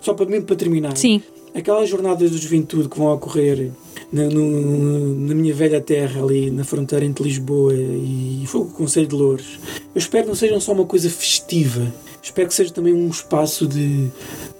só 0.00 0.14
para, 0.14 0.24
mesmo 0.24 0.46
para 0.46 0.56
terminar. 0.56 0.96
Sim. 0.96 1.22
Aquelas 1.54 1.86
jornadas 1.86 2.30
de 2.30 2.38
juventude 2.38 2.88
que 2.88 2.98
vão 2.98 3.12
ocorrer 3.12 3.70
na, 4.10 4.24
no, 4.24 5.14
na 5.14 5.34
minha 5.34 5.52
velha 5.52 5.78
terra, 5.78 6.22
ali 6.22 6.50
na 6.50 6.64
fronteira 6.64 7.04
entre 7.04 7.22
Lisboa 7.24 7.74
e, 7.74 8.42
o 8.54 8.64
Conselho 8.70 9.06
de 9.06 9.14
Louros, 9.14 9.60
eu 9.94 9.98
espero 9.98 10.24
que 10.24 10.28
não 10.30 10.34
sejam 10.34 10.58
só 10.58 10.72
uma 10.72 10.86
coisa 10.86 11.10
festiva. 11.10 11.92
Espero 12.22 12.48
que 12.48 12.54
seja 12.54 12.72
também 12.72 12.94
um 12.94 13.10
espaço 13.10 13.66
de, 13.66 14.08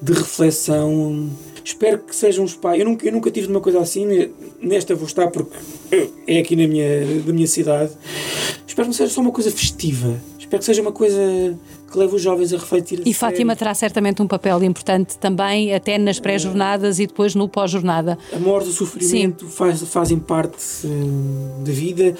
de 0.03 0.13
reflexão. 0.13 1.31
Espero 1.65 1.99
que 1.99 2.15
seja 2.15 2.41
um 2.41 2.45
espaço. 2.45 2.77
Eu 2.77 2.85
nunca, 2.85 3.07
eu 3.07 3.13
nunca 3.13 3.31
tive 3.31 3.49
uma 3.49 3.61
coisa 3.61 3.81
assim, 3.81 4.31
nesta 4.61 4.95
vou 4.95 5.07
estar 5.07 5.29
porque 5.29 5.57
é 6.27 6.39
aqui 6.39 6.57
na 6.57 6.67
minha, 6.67 7.23
da 7.25 7.33
minha 7.33 7.47
cidade. 7.47 7.93
Espero 8.67 8.87
que 8.87 8.89
não 8.89 8.93
seja 8.93 9.13
só 9.13 9.21
uma 9.21 9.33
coisa 9.33 9.51
festiva. 9.51 10.21
Espero 10.39 10.61
que 10.61 10.65
seja 10.65 10.83
uma 10.83 10.93
coisa 10.93 11.21
que 11.91 11.99
leva 11.99 12.17
os 12.17 12.23
jovens 12.23 12.53
a 12.53 12.57
refletir. 12.57 13.01
A 13.01 13.09
e 13.09 13.15
Fátima 13.15 13.55
terá 13.55 13.75
certamente 13.75 14.21
um 14.23 14.27
papel 14.27 14.63
importante 14.65 15.19
também, 15.19 15.75
até 15.75 15.99
nas 15.99 16.19
pré-jornadas 16.19 16.99
e 16.99 17.07
depois 17.07 17.35
no 17.35 17.49
pós-jornada. 17.49 18.19
A 18.35 18.39
morte, 18.39 18.71
o 18.71 18.73
sofrimento 18.73 19.47
faz, 19.47 19.83
fazem 19.83 20.19
parte 20.19 20.87
uh, 20.87 21.65
da 21.65 21.73
vida 21.73 22.15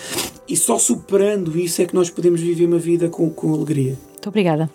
e 0.49 0.57
só 0.57 0.79
superando 0.79 1.59
isso 1.59 1.81
é 1.83 1.87
que 1.87 1.95
nós 1.95 2.11
podemos 2.11 2.41
viver 2.41 2.67
uma 2.67 2.79
vida 2.79 3.09
com, 3.09 3.29
com 3.31 3.55
alegria. 3.55 3.99
Muito 4.13 4.29
obrigada. 4.29 4.71